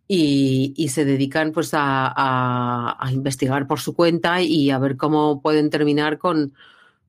Y, 0.08 0.72
y 0.76 0.88
se 0.88 1.04
dedican 1.04 1.50
pues 1.50 1.74
a, 1.74 2.06
a, 2.06 2.96
a, 2.98 3.12
investigar 3.12 3.66
por 3.66 3.80
su 3.80 3.94
cuenta 3.94 4.40
y 4.40 4.70
a 4.70 4.78
ver 4.78 4.96
cómo 4.96 5.42
pueden 5.42 5.68
terminar 5.68 6.18
con, 6.18 6.54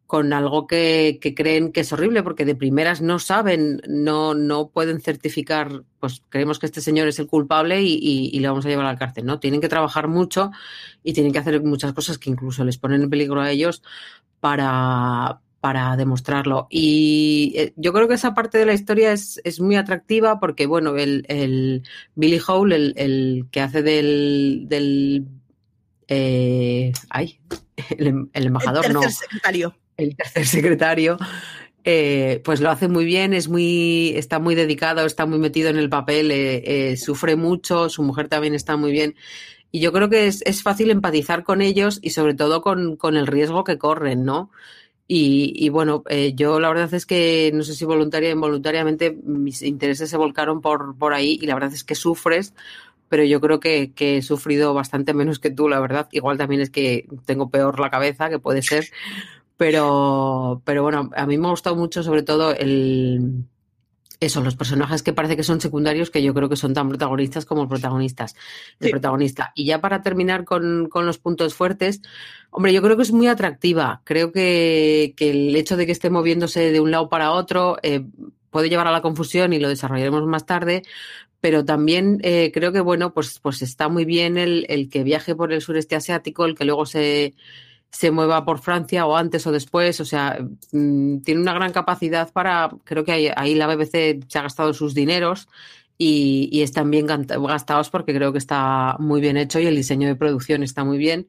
con 0.08 0.32
algo 0.32 0.68
que, 0.68 1.20
que, 1.22 1.36
creen 1.36 1.74
que 1.74 1.82
es 1.82 1.92
horrible, 1.92 2.24
porque 2.24 2.46
de 2.46 2.56
primeras 2.56 3.02
no 3.02 3.20
saben, 3.20 3.82
no, 3.90 4.34
no 4.34 4.70
pueden 4.70 5.02
certificar, 5.02 5.84
pues 6.00 6.24
creemos 6.30 6.60
que 6.60 6.66
este 6.66 6.80
señor 6.80 7.10
es 7.10 7.20
el 7.20 7.28
culpable 7.28 7.82
y, 7.82 7.96
y, 7.96 8.30
y, 8.34 8.40
le 8.40 8.48
vamos 8.48 8.66
a 8.66 8.70
llevar 8.70 8.86
a 8.86 8.94
la 8.94 8.98
cárcel, 8.98 9.26
¿no? 9.26 9.40
Tienen 9.40 9.60
que 9.60 9.68
trabajar 9.68 10.08
mucho 10.08 10.52
y 11.04 11.12
tienen 11.12 11.34
que 11.34 11.40
hacer 11.40 11.62
muchas 11.62 11.92
cosas 11.92 12.18
que 12.18 12.30
incluso 12.30 12.64
les 12.64 12.78
ponen 12.78 13.04
en 13.04 13.10
peligro 13.10 13.42
a 13.42 13.52
ellos 13.52 13.84
para, 14.40 15.42
para 15.60 15.98
demostrarlo. 15.98 16.68
Y 16.70 17.52
eh, 17.58 17.74
yo 17.76 17.92
creo 17.92 18.08
que 18.08 18.14
esa 18.14 18.34
parte 18.34 18.58
de 18.58 18.66
la 18.66 18.74
historia 18.74 19.12
es, 19.12 19.42
es 19.44 19.60
muy 19.60 19.76
atractiva 19.76 20.40
porque, 20.40 20.68
bueno, 20.68 20.96
el, 20.96 21.26
el 21.28 21.84
Billy 22.16 22.40
Hole, 22.48 22.76
el, 22.78 22.94
el, 22.96 23.46
que 23.52 23.60
hace 23.60 23.84
del, 23.84 24.68
del 24.70 25.28
eh, 26.08 26.94
ay, 27.10 27.42
el, 27.90 28.30
el 28.32 28.46
embajador, 28.46 28.86
el 28.86 28.94
no. 28.94 29.02
secretario 29.02 29.76
el 29.98 30.16
tercer 30.16 30.46
secretario, 30.48 31.18
eh, 31.84 32.42
pues 32.44 32.62
lo 32.62 32.70
hace 32.70 32.88
muy 32.88 33.06
bien, 33.06 33.34
es 33.34 33.48
muy, 33.50 34.13
está 34.16 34.39
muy 34.39 34.56
dedicado, 34.56 35.06
está 35.06 35.25
muy 35.25 35.39
metido 35.39 35.70
en 35.70 35.77
el 35.77 35.89
papel, 35.89 36.32
eh, 36.32 36.92
eh, 36.92 36.98
sufre 36.98 37.36
mucho, 37.36 37.89
su 37.89 38.04
mujer 38.04 38.27
también 38.27 38.54
está 38.56 38.77
muy 38.77 38.92
bien. 38.92 39.16
Y 39.72 39.80
yo 39.82 39.92
creo 39.92 40.10
que 40.10 40.27
es, 40.27 40.42
es 40.44 40.63
fácil 40.63 40.92
empatizar 40.92 41.44
con 41.44 41.62
ellos 41.62 42.00
y 42.01 42.12
sobre 42.12 42.34
todo 42.34 42.62
con, 42.62 42.96
con 42.96 43.18
el 43.18 43.27
riesgo 43.27 43.63
que 43.63 43.77
corren, 43.77 44.24
¿no? 44.24 44.51
Y, 45.08 45.54
y 45.56 45.70
bueno, 45.70 46.04
eh, 46.10 46.34
yo 46.36 46.60
la 46.60 46.68
verdad 46.68 46.94
es 46.94 47.06
que 47.06 47.51
no 47.54 47.63
sé 47.63 47.75
si 47.75 47.86
voluntaria 47.86 48.30
o 48.30 48.34
involuntariamente 48.34 49.12
mis 49.24 49.62
intereses 49.62 50.10
se 50.10 50.18
volcaron 50.18 50.60
por, 50.62 50.98
por 50.98 51.13
ahí 51.13 51.39
y 51.42 51.46
la 51.48 51.54
verdad 51.54 51.74
es 51.74 51.86
que 51.86 51.96
sufres, 51.96 52.54
pero 53.08 53.24
yo 53.24 53.39
creo 53.39 53.62
que, 53.62 53.94
que, 53.94 54.18
he 54.18 54.22
sufrido 54.22 54.74
bastante 54.74 55.13
menos 55.13 55.39
que 55.39 55.51
tú, 55.51 55.70
la 55.70 55.80
verdad. 55.80 56.10
Igual 56.12 56.38
también 56.38 56.62
es 56.62 56.70
que 56.70 57.08
tengo 57.25 57.50
peor 57.50 57.80
la 57.80 57.89
cabeza, 57.89 58.30
que 58.30 58.39
puede 58.39 58.62
ser, 58.62 58.88
pero, 59.58 60.62
pero 60.64 60.84
bueno, 60.84 61.10
a 61.16 61.26
mí 61.26 61.38
me 61.38 61.48
ha 61.48 61.52
gustado 61.52 61.76
mucho 61.76 62.04
sobre 62.04 62.24
todo 62.24 62.52
el, 62.52 63.46
eso, 64.20 64.42
los 64.42 64.56
personajes 64.56 65.04
que 65.04 65.14
parece 65.14 65.36
que 65.36 65.44
son 65.44 65.62
secundarios, 65.62 66.10
que 66.10 66.24
yo 66.24 66.34
creo 66.34 66.50
que 66.50 66.56
son 66.56 66.74
tan 66.74 66.90
protagonistas 66.90 67.46
como 67.46 67.68
protagonistas, 67.68 68.36
el 68.80 68.88
sí. 68.88 68.92
protagonista. 68.92 69.52
Y 69.56 69.66
ya 69.66 69.80
para 69.80 70.02
terminar 70.02 70.44
con, 70.44 70.90
con, 70.90 71.06
los 71.06 71.20
puntos 71.20 71.54
fuertes, 71.54 72.02
hombre, 72.50 72.74
yo 72.74 72.82
creo 72.82 72.98
que 72.98 73.04
es 73.04 73.12
muy 73.12 73.28
atractiva. 73.28 74.02
Creo 74.06 74.32
que, 74.32 75.14
que 75.16 75.30
el 75.30 75.56
hecho 75.56 75.78
de 75.78 75.86
que 75.86 75.92
esté 75.92 76.10
moviéndose 76.10 76.72
de 76.72 76.80
un 76.80 76.92
lado 76.92 77.10
para 77.10 77.32
otro 77.32 77.78
eh, 77.84 78.06
puede 78.50 78.70
llevar 78.70 78.88
a 78.88 78.92
la 78.92 79.02
confusión 79.02 79.54
y 79.54 79.60
lo 79.60 79.70
desarrollaremos 79.70 80.26
más 80.26 80.46
tarde. 80.46 80.84
Pero 81.40 81.64
también 81.64 82.20
eh, 82.24 82.52
creo 82.52 82.72
que, 82.72 82.82
bueno, 82.82 83.14
pues, 83.14 83.40
pues 83.40 83.62
está 83.62 83.90
muy 83.90 84.06
bien 84.06 84.40
el, 84.40 84.66
el 84.70 84.90
que 84.90 85.04
viaje 85.04 85.36
por 85.36 85.54
el 85.54 85.62
sureste 85.62 85.96
asiático, 85.96 86.46
el 86.46 86.56
que 86.56 86.66
luego 86.66 86.88
se, 86.88 87.36
se 87.98 88.12
mueva 88.12 88.46
por 88.46 88.60
Francia 88.60 89.08
o 89.08 89.18
antes 89.18 89.48
o 89.48 89.51
después. 89.51 90.00
O 90.00 90.06
sea, 90.06 90.38
mmm, 90.72 91.18
tiene 91.22 91.42
una 91.42 91.56
gran 91.56 91.72
capacidad 91.72 92.32
para, 92.32 92.70
creo 92.84 93.04
que 93.04 93.12
ahí, 93.12 93.30
ahí, 93.36 93.56
la 93.56 93.66
BBC 93.66 94.24
se 94.27 94.38
ha 94.38 94.44
gastado 94.44 94.72
sus 94.75 94.94
dineros 94.94 95.48
y, 95.98 96.48
y, 96.51 96.62
están 96.62 96.92
bien 96.92 97.08
gastados 97.08 97.89
porque 97.89 98.13
creo 98.13 98.32
que 98.32 98.38
está 98.38 98.98
muy 99.00 99.20
bien 99.20 99.36
hecho 99.36 99.60
y 99.60 99.66
el 99.66 99.75
diseño 99.75 100.08
de 100.08 100.16
producción 100.16 100.62
está 100.62 100.84
muy 100.84 101.00
bien. 101.00 101.27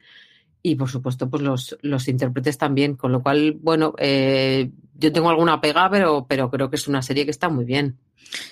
Y 0.62 0.74
por 0.74 0.90
supuesto, 0.90 1.30
pues 1.30 1.42
los, 1.42 1.78
los 1.80 2.06
intérpretes 2.06 2.58
también. 2.58 2.96
Con 2.96 3.12
lo 3.12 3.22
cual, 3.22 3.56
bueno, 3.62 3.94
eh, 3.96 4.70
yo 4.94 5.10
tengo 5.10 5.30
alguna 5.30 5.62
pega, 5.62 5.88
pero, 5.90 6.26
pero 6.28 6.50
creo 6.50 6.68
que 6.68 6.76
es 6.76 6.86
una 6.86 7.00
serie 7.00 7.24
que 7.24 7.30
está 7.30 7.48
muy 7.48 7.64
bien. 7.64 7.96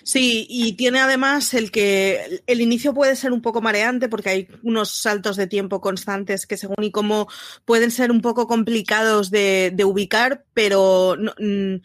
Sí, 0.02 0.46
y 0.48 0.72
tiene 0.72 1.00
además 1.00 1.52
el 1.54 1.70
que 1.70 2.42
el 2.46 2.60
inicio 2.60 2.94
puede 2.94 3.16
ser 3.16 3.32
un 3.32 3.42
poco 3.42 3.60
mareante 3.60 4.08
porque 4.08 4.30
hay 4.30 4.48
unos 4.62 4.90
saltos 4.90 5.36
de 5.36 5.46
tiempo 5.46 5.80
constantes 5.80 6.46
que 6.46 6.56
según 6.56 6.82
y 6.82 6.90
cómo 6.90 7.28
pueden 7.64 7.90
ser 7.90 8.10
un 8.10 8.22
poco 8.22 8.46
complicados 8.46 9.30
de, 9.30 9.72
de 9.74 9.84
ubicar, 9.84 10.44
pero 10.54 11.16
no, 11.18 11.32
mm, 11.38 11.82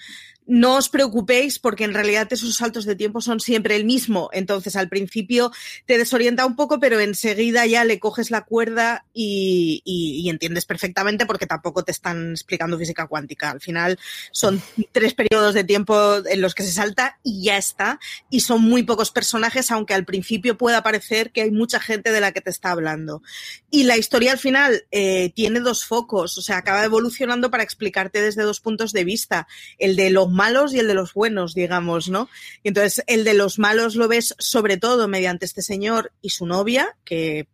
no 0.51 0.75
os 0.75 0.89
preocupéis 0.89 1.59
porque 1.59 1.85
en 1.85 1.93
realidad 1.93 2.27
esos 2.29 2.57
saltos 2.57 2.83
de 2.83 2.97
tiempo 2.97 3.21
son 3.21 3.39
siempre 3.39 3.77
el 3.77 3.85
mismo. 3.85 4.29
Entonces 4.33 4.75
al 4.75 4.89
principio 4.89 5.49
te 5.85 5.97
desorienta 5.97 6.45
un 6.45 6.57
poco, 6.57 6.77
pero 6.77 6.99
enseguida 6.99 7.65
ya 7.65 7.85
le 7.85 7.99
coges 7.99 8.31
la 8.31 8.41
cuerda 8.41 9.05
y, 9.13 9.81
y, 9.85 10.19
y, 10.19 10.29
entiendes 10.29 10.65
perfectamente 10.65 11.25
porque 11.25 11.47
tampoco 11.47 11.85
te 11.85 11.93
están 11.93 12.31
explicando 12.31 12.77
física 12.77 13.07
cuántica. 13.07 13.49
Al 13.49 13.61
final 13.61 13.97
son 14.33 14.61
tres 14.91 15.13
periodos 15.13 15.53
de 15.53 15.63
tiempo 15.63 16.17
en 16.25 16.41
los 16.41 16.53
que 16.53 16.63
se 16.63 16.73
salta 16.73 17.17
y 17.23 17.43
ya 17.43 17.55
está. 17.55 18.01
Y 18.29 18.41
son 18.41 18.61
muy 18.61 18.83
pocos 18.83 19.11
personajes, 19.11 19.71
aunque 19.71 19.93
al 19.93 20.03
principio 20.03 20.57
pueda 20.57 20.83
parecer 20.83 21.31
que 21.31 21.43
hay 21.43 21.51
mucha 21.51 21.79
gente 21.79 22.11
de 22.11 22.19
la 22.19 22.33
que 22.33 22.41
te 22.41 22.49
está 22.49 22.71
hablando. 22.71 23.23
Y 23.69 23.83
la 23.83 23.95
historia 23.95 24.33
al 24.33 24.37
final 24.37 24.83
eh, 24.91 25.31
tiene 25.33 25.61
dos 25.61 25.85
focos, 25.85 26.37
o 26.37 26.41
sea, 26.41 26.57
acaba 26.57 26.83
evolucionando 26.83 27.49
para 27.49 27.63
explicarte 27.63 28.21
desde 28.21 28.43
dos 28.43 28.59
puntos 28.59 28.91
de 28.91 29.05
vista. 29.05 29.47
El 29.77 29.95
de 29.95 30.09
los 30.09 30.29
malos 30.41 30.73
y 30.73 30.79
el 30.79 30.87
de 30.87 30.95
los 30.95 31.13
buenos, 31.13 31.53
digamos, 31.53 32.09
¿no? 32.09 32.27
Y 32.63 32.69
entonces 32.69 33.03
el 33.05 33.23
de 33.23 33.35
los 33.35 33.59
malos 33.59 33.95
lo 33.95 34.07
ves 34.07 34.33
sobre 34.39 34.77
todo 34.77 35.07
mediante 35.07 35.45
este 35.45 35.61
señor 35.61 36.13
y 36.19 36.31
su 36.31 36.47
novia, 36.47 36.97
que 37.05 37.47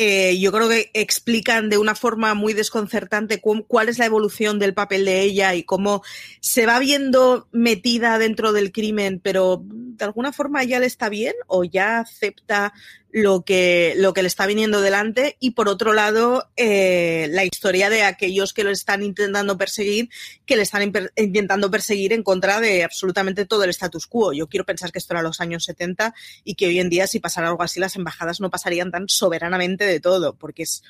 eh, 0.00 0.38
yo 0.38 0.50
creo 0.50 0.70
que 0.70 0.90
explican 0.94 1.68
de 1.68 1.76
una 1.76 1.94
forma 1.94 2.32
muy 2.32 2.54
desconcertante 2.54 3.42
cuál 3.42 3.90
es 3.90 3.98
la 3.98 4.06
evolución 4.06 4.58
del 4.58 4.72
papel 4.72 5.04
de 5.04 5.20
ella 5.20 5.54
y 5.54 5.64
cómo 5.64 6.02
se 6.40 6.64
va 6.64 6.78
viendo 6.78 7.46
metida 7.52 8.16
dentro 8.18 8.52
del 8.52 8.72
crimen, 8.72 9.20
pero 9.22 9.60
de 9.66 10.04
alguna 10.06 10.32
forma 10.32 10.64
ya 10.64 10.80
le 10.80 10.86
está 10.86 11.10
bien 11.10 11.34
o 11.46 11.64
ya 11.64 11.98
acepta 11.98 12.72
lo 13.10 13.42
que, 13.42 13.94
lo 13.96 14.12
que 14.12 14.22
le 14.22 14.28
está 14.28 14.46
viniendo 14.46 14.80
delante 14.80 15.36
y 15.40 15.52
por 15.52 15.68
otro 15.68 15.92
lado 15.92 16.50
eh, 16.56 17.28
la 17.30 17.44
historia 17.44 17.88
de 17.88 18.02
aquellos 18.02 18.52
que 18.52 18.64
lo 18.64 18.70
están 18.70 19.02
intentando 19.02 19.56
perseguir, 19.56 20.10
que 20.44 20.56
le 20.56 20.62
están 20.62 20.92
intentando 21.16 21.70
perseguir 21.70 22.12
en 22.12 22.22
contra 22.22 22.60
de 22.60 22.84
absolutamente 22.84 23.46
todo 23.46 23.64
el 23.64 23.70
status 23.70 24.06
quo. 24.06 24.32
Yo 24.32 24.48
quiero 24.48 24.66
pensar 24.66 24.92
que 24.92 24.98
esto 24.98 25.14
era 25.14 25.22
los 25.22 25.40
años 25.40 25.64
70 25.64 26.14
y 26.44 26.54
que 26.54 26.66
hoy 26.66 26.80
en 26.80 26.90
día 26.90 27.06
si 27.06 27.18
pasara 27.18 27.48
algo 27.48 27.62
así 27.62 27.80
las 27.80 27.96
embajadas 27.96 28.40
no 28.40 28.50
pasarían 28.50 28.90
tan 28.90 29.08
soberanamente 29.08 29.84
de 29.84 30.00
todo, 30.00 30.34
porque 30.34 30.64
es 30.64 30.82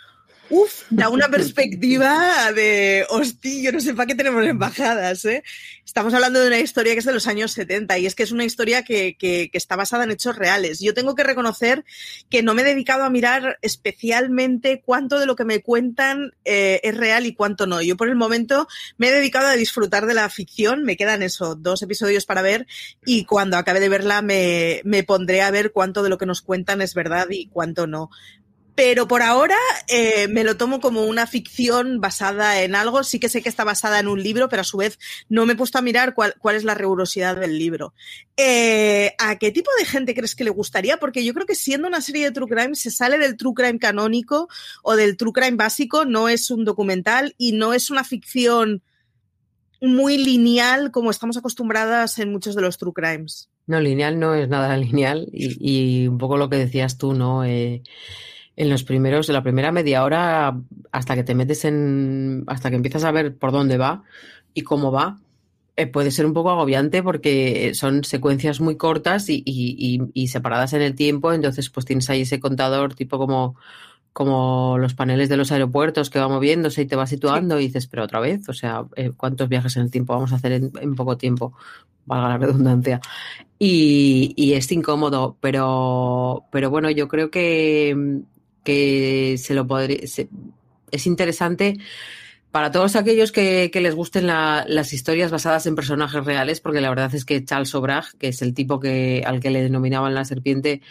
Uf, 0.50 0.84
da 0.88 1.10
una 1.10 1.28
perspectiva 1.28 2.52
de, 2.52 3.04
hostia, 3.10 3.64
yo 3.64 3.72
no 3.72 3.80
sé 3.80 3.92
para 3.92 4.06
qué 4.06 4.14
tenemos 4.14 4.46
embajadas, 4.46 5.24
¿eh? 5.26 5.42
Estamos 5.84 6.14
hablando 6.14 6.40
de 6.40 6.46
una 6.46 6.58
historia 6.58 6.94
que 6.94 7.00
es 7.00 7.04
de 7.04 7.12
los 7.12 7.26
años 7.26 7.52
70 7.52 7.98
y 7.98 8.06
es 8.06 8.14
que 8.14 8.22
es 8.22 8.32
una 8.32 8.44
historia 8.44 8.82
que, 8.82 9.16
está 9.52 9.76
basada 9.76 10.04
en 10.04 10.10
hechos 10.10 10.36
reales. 10.36 10.80
Yo 10.80 10.94
tengo 10.94 11.14
que 11.14 11.22
reconocer 11.22 11.84
que 12.30 12.42
no 12.42 12.54
me 12.54 12.62
he 12.62 12.64
dedicado 12.64 13.04
a 13.04 13.10
mirar 13.10 13.58
especialmente 13.62 14.80
cuánto 14.84 15.18
de 15.18 15.26
lo 15.26 15.36
que 15.36 15.44
me 15.44 15.60
cuentan 15.60 16.32
eh, 16.44 16.80
es 16.82 16.96
real 16.96 17.26
y 17.26 17.34
cuánto 17.34 17.66
no. 17.66 17.82
Yo 17.82 17.96
por 17.96 18.08
el 18.08 18.16
momento 18.16 18.68
me 18.96 19.08
he 19.08 19.12
dedicado 19.12 19.48
a 19.48 19.54
disfrutar 19.54 20.06
de 20.06 20.14
la 20.14 20.28
ficción, 20.30 20.82
me 20.84 20.96
quedan 20.96 21.22
eso, 21.22 21.56
dos 21.56 21.82
episodios 21.82 22.26
para 22.26 22.42
ver 22.42 22.66
y 23.04 23.24
cuando 23.24 23.56
acabe 23.56 23.80
de 23.80 23.88
verla 23.88 24.22
me 24.22 25.04
pondré 25.06 25.42
a 25.42 25.50
ver 25.50 25.72
cuánto 25.72 26.02
de 26.02 26.10
lo 26.10 26.18
que 26.18 26.26
nos 26.26 26.42
cuentan 26.42 26.80
es 26.80 26.94
verdad 26.94 27.26
y 27.30 27.48
cuánto 27.48 27.86
no 27.86 28.10
pero 28.78 29.08
por 29.08 29.22
ahora 29.22 29.56
eh, 29.88 30.28
me 30.28 30.44
lo 30.44 30.56
tomo 30.56 30.78
como 30.78 31.02
una 31.02 31.26
ficción 31.26 32.00
basada 32.00 32.62
en 32.62 32.76
algo. 32.76 33.02
Sí 33.02 33.18
que 33.18 33.28
sé 33.28 33.42
que 33.42 33.48
está 33.48 33.64
basada 33.64 33.98
en 33.98 34.06
un 34.06 34.22
libro, 34.22 34.48
pero 34.48 34.60
a 34.60 34.64
su 34.64 34.76
vez 34.76 35.00
no 35.28 35.46
me 35.46 35.54
he 35.54 35.56
puesto 35.56 35.78
a 35.78 35.82
mirar 35.82 36.14
cuál, 36.14 36.36
es 36.54 36.62
la 36.62 36.76
rigurosidad 36.76 37.36
del 37.36 37.58
libro. 37.58 37.92
Eh, 38.36 39.16
¿A 39.18 39.36
qué 39.36 39.50
tipo 39.50 39.68
de 39.80 39.84
gente 39.84 40.14
crees 40.14 40.36
que 40.36 40.44
le 40.44 40.50
gustaría? 40.50 40.96
Porque 40.98 41.24
yo 41.24 41.34
creo 41.34 41.44
que 41.44 41.56
siendo 41.56 41.88
una 41.88 42.00
serie 42.00 42.26
de 42.26 42.30
True 42.30 42.46
Crime 42.48 42.76
se 42.76 42.92
sale 42.92 43.18
del 43.18 43.36
True 43.36 43.52
Crime 43.52 43.80
canónico 43.80 44.48
o 44.84 44.94
del 44.94 45.16
True 45.16 45.32
Crime 45.32 45.56
básico, 45.56 46.04
no 46.04 46.28
es 46.28 46.48
un 46.52 46.64
documental 46.64 47.34
y 47.36 47.54
no 47.54 47.72
es 47.72 47.90
una 47.90 48.04
ficción 48.04 48.84
muy 49.80 50.18
lineal 50.18 50.92
como 50.92 51.10
estamos 51.10 51.36
acostumbradas 51.36 52.20
en 52.20 52.30
muchos 52.30 52.54
de 52.54 52.62
los 52.62 52.78
True 52.78 52.92
Crimes. 52.92 53.50
No, 53.66 53.80
lineal 53.80 54.20
no 54.20 54.36
es 54.36 54.48
nada 54.48 54.76
lineal 54.76 55.28
y, 55.32 56.04
y 56.04 56.06
un 56.06 56.18
poco 56.18 56.36
lo 56.36 56.48
que 56.48 56.58
decías 56.58 56.96
tú, 56.96 57.12
¿no? 57.12 57.44
Eh, 57.44 57.82
en 58.58 58.68
los 58.68 58.82
primeros, 58.82 59.28
en 59.28 59.34
la 59.34 59.42
primera 59.44 59.70
media 59.70 60.02
hora, 60.02 60.58
hasta 60.90 61.14
que 61.14 61.22
te 61.22 61.36
metes 61.36 61.64
en, 61.64 62.42
hasta 62.48 62.70
que 62.70 62.76
empiezas 62.76 63.04
a 63.04 63.12
ver 63.12 63.36
por 63.36 63.52
dónde 63.52 63.78
va 63.78 64.02
y 64.52 64.62
cómo 64.62 64.90
va, 64.90 65.20
eh, 65.76 65.86
puede 65.86 66.10
ser 66.10 66.26
un 66.26 66.32
poco 66.34 66.50
agobiante 66.50 67.04
porque 67.04 67.72
son 67.74 68.02
secuencias 68.02 68.60
muy 68.60 68.76
cortas 68.76 69.28
y, 69.28 69.44
y, 69.46 70.00
y, 70.12 70.26
separadas 70.26 70.72
en 70.72 70.82
el 70.82 70.96
tiempo, 70.96 71.32
entonces 71.32 71.70
pues 71.70 71.86
tienes 71.86 72.10
ahí 72.10 72.22
ese 72.22 72.40
contador 72.40 72.96
tipo 72.96 73.16
como, 73.16 73.54
como 74.12 74.76
los 74.76 74.94
paneles 74.94 75.28
de 75.28 75.36
los 75.36 75.52
aeropuertos 75.52 76.10
que 76.10 76.18
va 76.18 76.26
moviéndose 76.26 76.82
y 76.82 76.86
te 76.86 76.96
va 76.96 77.06
situando 77.06 77.58
sí. 77.58 77.62
y 77.62 77.66
dices, 77.68 77.86
pero 77.86 78.02
otra 78.02 78.18
vez, 78.18 78.48
o 78.48 78.52
sea, 78.54 78.86
eh, 78.96 79.12
¿cuántos 79.16 79.48
viajes 79.48 79.76
en 79.76 79.84
el 79.84 79.92
tiempo 79.92 80.14
vamos 80.14 80.32
a 80.32 80.34
hacer 80.34 80.50
en, 80.50 80.72
en 80.80 80.96
poco 80.96 81.16
tiempo? 81.16 81.52
Valga 82.06 82.30
la 82.30 82.38
redundancia. 82.38 83.00
Y, 83.56 84.34
y, 84.34 84.54
es 84.54 84.72
incómodo, 84.72 85.36
pero, 85.40 86.42
pero 86.50 86.70
bueno, 86.70 86.90
yo 86.90 87.06
creo 87.06 87.30
que, 87.30 88.24
que 88.68 89.36
se 89.38 89.54
lo 89.54 89.66
podría, 89.66 90.06
se, 90.06 90.28
es 90.90 91.06
interesante 91.06 91.78
para 92.50 92.70
todos 92.70 92.96
aquellos 92.96 93.32
que, 93.32 93.70
les 93.72 93.94
gusten 93.94 94.26
la, 94.26 94.66
las 94.68 94.92
historias 94.92 95.30
basadas 95.30 95.66
en 95.66 95.74
personajes 95.74 96.22
reales, 96.22 96.60
porque 96.60 96.82
la 96.82 96.90
verdad 96.90 97.14
es 97.14 97.24
que 97.24 97.42
Charles 97.42 97.70
Sobrag, 97.70 98.04
que 98.18 98.28
es 98.28 98.42
el 98.42 98.52
tipo 98.52 98.78
que, 98.78 99.22
al 99.26 99.40
que 99.40 99.48
le 99.50 99.62
denominaban 99.62 100.14
la 100.14 100.26
serpiente, 100.26 100.82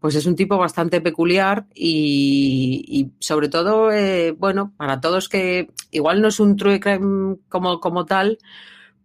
pues 0.00 0.14
es 0.14 0.24
un 0.24 0.36
tipo 0.36 0.56
bastante 0.56 1.02
peculiar 1.02 1.66
y, 1.74 3.10
sobre 3.18 3.50
todo, 3.50 3.92
eh, 3.92 4.32
bueno, 4.32 4.72
para 4.78 5.00
todos 5.02 5.28
que 5.28 5.68
igual 5.90 6.22
no 6.22 6.28
es 6.28 6.40
un 6.40 6.56
true 6.56 6.80
crime 6.80 7.36
como, 7.50 7.78
como 7.80 8.06
tal, 8.06 8.38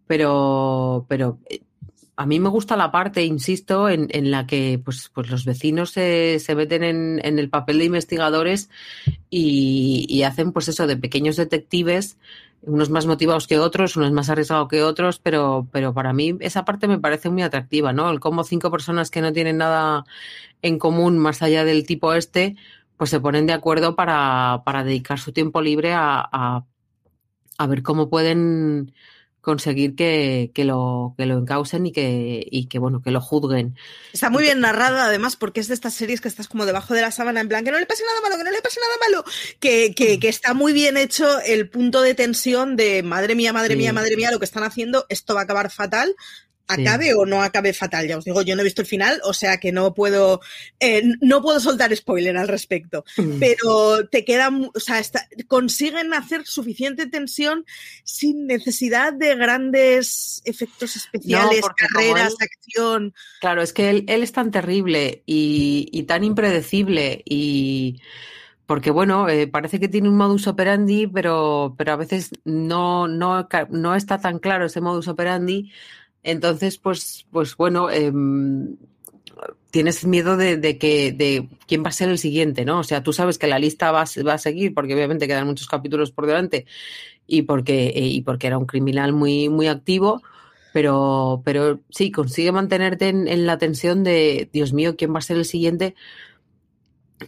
pero, 0.06 1.04
pero 1.08 1.40
a 2.16 2.26
mí 2.26 2.38
me 2.40 2.48
gusta 2.48 2.76
la 2.76 2.90
parte, 2.92 3.24
insisto, 3.24 3.88
en, 3.88 4.08
en 4.10 4.30
la 4.30 4.46
que 4.46 4.80
pues, 4.84 5.10
pues 5.12 5.30
los 5.30 5.44
vecinos 5.44 5.90
se, 5.90 6.38
se 6.38 6.54
meten 6.54 6.84
en, 6.84 7.20
en, 7.24 7.38
el 7.38 7.50
papel 7.50 7.78
de 7.78 7.86
investigadores 7.86 8.70
y, 9.30 10.06
y, 10.08 10.22
hacen 10.22 10.52
pues 10.52 10.68
eso 10.68 10.86
de 10.86 10.96
pequeños 10.96 11.36
detectives, 11.36 12.16
unos 12.62 12.88
más 12.90 13.06
motivados 13.06 13.46
que 13.46 13.58
otros, 13.58 13.96
unos 13.96 14.12
más 14.12 14.30
arriesgados 14.30 14.68
que 14.68 14.82
otros, 14.82 15.18
pero, 15.18 15.66
pero 15.72 15.92
para 15.92 16.12
mí 16.12 16.36
esa 16.40 16.64
parte 16.64 16.88
me 16.88 17.00
parece 17.00 17.30
muy 17.30 17.42
atractiva, 17.42 17.92
¿no? 17.92 18.10
El 18.10 18.20
cómo 18.20 18.44
cinco 18.44 18.70
personas 18.70 19.10
que 19.10 19.20
no 19.20 19.32
tienen 19.32 19.58
nada 19.58 20.04
en 20.62 20.78
común 20.78 21.18
más 21.18 21.42
allá 21.42 21.64
del 21.64 21.84
tipo 21.84 22.14
este, 22.14 22.56
pues 22.96 23.10
se 23.10 23.20
ponen 23.20 23.46
de 23.46 23.52
acuerdo 23.52 23.96
para, 23.96 24.62
para 24.64 24.84
dedicar 24.84 25.18
su 25.18 25.32
tiempo 25.32 25.60
libre 25.60 25.92
a, 25.92 26.26
a, 26.32 26.64
a 27.58 27.66
ver 27.66 27.82
cómo 27.82 28.08
pueden 28.08 28.92
conseguir 29.44 29.94
que, 29.94 30.50
que, 30.54 30.64
lo, 30.64 31.14
que 31.18 31.26
lo 31.26 31.38
encausen 31.38 31.86
y 31.86 31.92
que, 31.92 32.44
y 32.50 32.66
que, 32.66 32.78
bueno, 32.78 33.02
que 33.02 33.10
lo 33.10 33.20
juzguen. 33.20 33.76
Está 34.12 34.30
muy 34.30 34.42
bien 34.42 34.60
narrada, 34.60 35.04
además, 35.04 35.36
porque 35.36 35.60
es 35.60 35.68
de 35.68 35.74
estas 35.74 35.94
series 35.94 36.20
que 36.20 36.28
estás 36.28 36.48
como 36.48 36.64
debajo 36.66 36.94
de 36.94 37.02
la 37.02 37.10
sábana, 37.10 37.40
en 37.40 37.48
plan, 37.48 37.64
que 37.64 37.70
no 37.70 37.78
le 37.78 37.86
pase 37.86 38.02
nada 38.04 38.20
malo, 38.22 38.36
que 38.38 38.44
no 38.44 38.50
le 38.50 38.62
pase 38.62 38.80
nada 38.80 38.94
malo, 39.06 39.24
que, 39.60 39.94
que, 39.94 40.18
que 40.18 40.28
está 40.28 40.54
muy 40.54 40.72
bien 40.72 40.96
hecho 40.96 41.40
el 41.40 41.68
punto 41.68 42.00
de 42.00 42.14
tensión 42.14 42.74
de, 42.74 43.02
madre 43.02 43.34
mía, 43.34 43.52
madre 43.52 43.74
sí. 43.74 43.78
mía, 43.78 43.92
madre 43.92 44.16
mía, 44.16 44.30
lo 44.30 44.38
que 44.38 44.46
están 44.46 44.64
haciendo, 44.64 45.04
esto 45.10 45.34
va 45.34 45.42
a 45.42 45.44
acabar 45.44 45.70
fatal, 45.70 46.16
acabe 46.66 47.06
sí. 47.06 47.12
o 47.16 47.26
no 47.26 47.42
acabe 47.42 47.72
fatal. 47.72 48.06
Ya 48.06 48.18
os 48.18 48.24
digo, 48.24 48.42
yo 48.42 48.54
no 48.54 48.62
he 48.62 48.64
visto 48.64 48.82
el 48.82 48.88
final, 48.88 49.20
o 49.24 49.32
sea 49.32 49.58
que 49.58 49.72
no 49.72 49.94
puedo, 49.94 50.40
eh, 50.80 51.02
no 51.20 51.42
puedo 51.42 51.60
soltar 51.60 51.94
spoiler 51.94 52.36
al 52.36 52.48
respecto. 52.48 53.04
Mm. 53.16 53.38
Pero 53.38 54.06
te 54.08 54.24
queda, 54.24 54.50
o 54.74 54.80
sea, 54.80 54.98
está, 54.98 55.28
consiguen 55.48 56.14
hacer 56.14 56.46
suficiente 56.46 57.06
tensión 57.06 57.64
sin 58.04 58.46
necesidad 58.46 59.12
de 59.12 59.34
grandes 59.34 60.42
efectos 60.44 60.96
especiales, 60.96 61.62
no, 61.62 61.74
carreras, 61.76 62.34
él, 62.40 62.48
acción. 62.50 63.14
Claro, 63.40 63.62
es 63.62 63.72
que 63.72 63.90
él, 63.90 64.04
él 64.08 64.22
es 64.22 64.32
tan 64.32 64.50
terrible 64.50 65.22
y, 65.26 65.88
y, 65.92 66.04
tan 66.04 66.24
impredecible 66.24 67.22
y 67.24 68.00
porque 68.66 68.90
bueno, 68.90 69.28
eh, 69.28 69.46
parece 69.46 69.78
que 69.78 69.88
tiene 69.88 70.08
un 70.08 70.16
modus 70.16 70.46
operandi, 70.46 71.06
pero, 71.06 71.74
pero 71.76 71.92
a 71.92 71.96
veces 71.96 72.30
no, 72.44 73.08
no, 73.08 73.46
no 73.68 73.94
está 73.94 74.18
tan 74.18 74.38
claro 74.38 74.66
ese 74.66 74.80
modus 74.80 75.08
operandi 75.08 75.70
entonces, 76.24 76.78
pues, 76.78 77.26
pues 77.30 77.56
bueno, 77.56 77.90
eh, 77.90 78.10
tienes 79.70 80.06
miedo 80.06 80.36
de, 80.36 80.78
que 80.78 81.12
de 81.12 81.48
quién 81.66 81.84
va 81.84 81.88
a 81.88 81.92
ser 81.92 82.08
el 82.08 82.18
siguiente, 82.18 82.64
¿no? 82.64 82.80
O 82.80 82.84
sea, 82.84 83.02
tú 83.02 83.12
sabes 83.12 83.38
que 83.38 83.46
la 83.46 83.58
lista 83.58 83.92
va, 83.92 84.02
a 84.02 84.38
seguir 84.38 84.74
porque 84.74 84.94
obviamente 84.94 85.26
quedan 85.26 85.46
muchos 85.46 85.68
capítulos 85.68 86.12
por 86.12 86.26
delante 86.26 86.66
y 87.26 87.42
porque, 87.42 87.88
eh, 87.88 88.06
y 88.06 88.22
porque 88.22 88.46
era 88.46 88.58
un 88.58 88.66
criminal 88.66 89.12
muy, 89.12 89.48
muy 89.48 89.66
activo, 89.66 90.22
pero, 90.72 91.42
pero 91.44 91.80
sí, 91.90 92.10
consigue 92.10 92.52
mantenerte 92.52 93.08
en, 93.08 93.28
en, 93.28 93.46
la 93.46 93.58
tensión 93.58 94.02
de, 94.02 94.48
Dios 94.52 94.72
mío, 94.72 94.96
¿quién 94.96 95.12
va 95.14 95.18
a 95.18 95.22
ser 95.22 95.36
el 95.36 95.44
siguiente? 95.44 95.94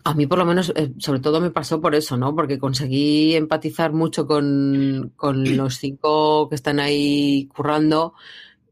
A 0.04 0.14
mí 0.14 0.26
por 0.26 0.38
lo 0.38 0.46
menos, 0.46 0.72
eh, 0.74 0.92
sobre 0.98 1.20
todo 1.20 1.40
me 1.40 1.50
pasó 1.50 1.80
por 1.80 1.94
eso, 1.94 2.16
¿no? 2.16 2.34
Porque 2.34 2.58
conseguí 2.58 3.34
empatizar 3.34 3.92
mucho 3.92 4.26
con, 4.26 5.12
con 5.16 5.56
los 5.56 5.76
cinco 5.76 6.48
que 6.48 6.54
están 6.54 6.80
ahí 6.80 7.48
currando 7.54 8.14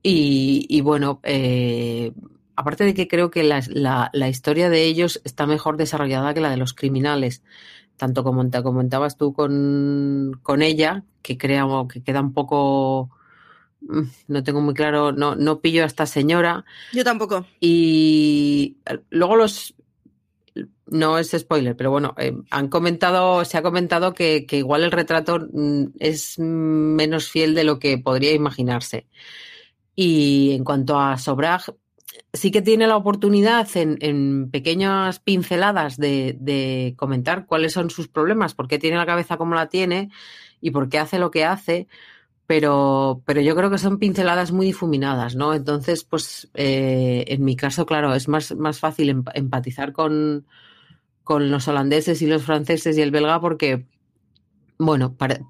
y, 0.06 0.66
y 0.68 0.82
bueno, 0.82 1.18
eh, 1.22 2.12
aparte 2.56 2.84
de 2.84 2.92
que 2.92 3.08
creo 3.08 3.30
que 3.30 3.42
la, 3.42 3.62
la, 3.68 4.10
la, 4.12 4.28
historia 4.28 4.68
de 4.68 4.84
ellos 4.84 5.22
está 5.24 5.46
mejor 5.46 5.78
desarrollada 5.78 6.34
que 6.34 6.42
la 6.42 6.50
de 6.50 6.58
los 6.58 6.74
criminales, 6.74 7.42
tanto 7.96 8.22
como 8.22 8.48
te 8.50 8.62
comentabas 8.62 9.16
tú 9.16 9.32
con, 9.32 10.38
con 10.42 10.60
ella, 10.60 11.04
que 11.22 11.38
creo 11.38 11.88
que 11.88 12.02
queda 12.02 12.20
un 12.20 12.34
poco 12.34 13.10
mm, 13.80 14.02
no 14.28 14.44
tengo 14.44 14.60
muy 14.60 14.74
claro, 14.74 15.12
no, 15.12 15.36
no 15.36 15.60
pillo 15.60 15.84
a 15.84 15.86
esta 15.86 16.04
señora. 16.04 16.66
Yo 16.92 17.02
tampoco. 17.02 17.46
Y 17.58 18.76
luego 19.08 19.36
los 19.36 19.74
no 20.86 21.16
es 21.16 21.30
spoiler, 21.30 21.76
pero 21.76 21.90
bueno, 21.90 22.14
eh, 22.18 22.36
han 22.50 22.68
comentado, 22.68 23.42
se 23.46 23.56
ha 23.56 23.62
comentado 23.62 24.12
que, 24.12 24.44
que 24.44 24.58
igual 24.58 24.84
el 24.84 24.92
retrato 24.92 25.48
mm, 25.50 25.84
es 25.98 26.38
menos 26.38 27.30
fiel 27.30 27.54
de 27.54 27.64
lo 27.64 27.78
que 27.78 27.96
podría 27.96 28.34
imaginarse. 28.34 29.06
Y 29.94 30.52
en 30.52 30.64
cuanto 30.64 30.98
a 30.98 31.16
Sobrag, 31.18 31.62
sí 32.32 32.50
que 32.50 32.62
tiene 32.62 32.86
la 32.86 32.96
oportunidad 32.96 33.68
en, 33.76 33.98
en 34.00 34.50
pequeñas 34.50 35.20
pinceladas 35.20 35.96
de, 35.96 36.36
de, 36.38 36.94
comentar 36.96 37.46
cuáles 37.46 37.72
son 37.72 37.90
sus 37.90 38.08
problemas, 38.08 38.54
por 38.54 38.68
qué 38.68 38.78
tiene 38.78 38.96
la 38.96 39.06
cabeza 39.06 39.36
como 39.36 39.54
la 39.54 39.68
tiene 39.68 40.10
y 40.60 40.70
por 40.70 40.88
qué 40.88 40.98
hace 40.98 41.18
lo 41.18 41.30
que 41.30 41.44
hace, 41.44 41.88
pero, 42.46 43.22
pero 43.24 43.40
yo 43.40 43.56
creo 43.56 43.70
que 43.70 43.78
son 43.78 43.98
pinceladas 43.98 44.52
muy 44.52 44.66
difuminadas, 44.66 45.34
¿no? 45.34 45.54
Entonces, 45.54 46.04
pues 46.04 46.50
eh, 46.54 47.24
en 47.28 47.44
mi 47.44 47.56
caso, 47.56 47.86
claro, 47.86 48.14
es 48.14 48.28
más, 48.28 48.54
más 48.56 48.78
fácil 48.78 49.08
em, 49.08 49.24
empatizar 49.34 49.92
con, 49.92 50.46
con 51.22 51.50
los 51.50 51.68
holandeses 51.68 52.20
y 52.22 52.26
los 52.26 52.42
franceses 52.42 52.98
y 52.98 53.02
el 53.02 53.10
belga 53.10 53.40
porque, 53.40 53.86
bueno, 54.78 55.14
para, 55.14 55.40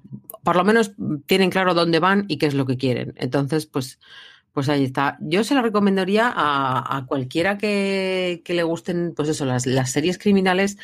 por 0.43 0.55
lo 0.55 0.63
menos 0.63 0.93
tienen 1.25 1.49
claro 1.49 1.73
dónde 1.73 1.99
van 1.99 2.25
y 2.27 2.37
qué 2.37 2.45
es 2.45 2.53
lo 2.53 2.65
que 2.65 2.77
quieren. 2.77 3.13
Entonces, 3.17 3.65
pues 3.65 3.99
pues 4.55 4.69
ahí 4.69 4.85
está. 4.85 5.17
Yo 5.19 5.43
se 5.43 5.53
lo 5.53 5.61
recomendaría 5.61 6.31
a, 6.33 7.03
cualquiera 7.07 7.57
que, 7.57 8.41
le 8.47 8.63
gusten, 8.63 9.13
pues 9.13 9.27
eso, 9.27 9.43
las, 9.43 9.65
las 9.65 9.91
series 9.91 10.17
criminales 10.17 10.77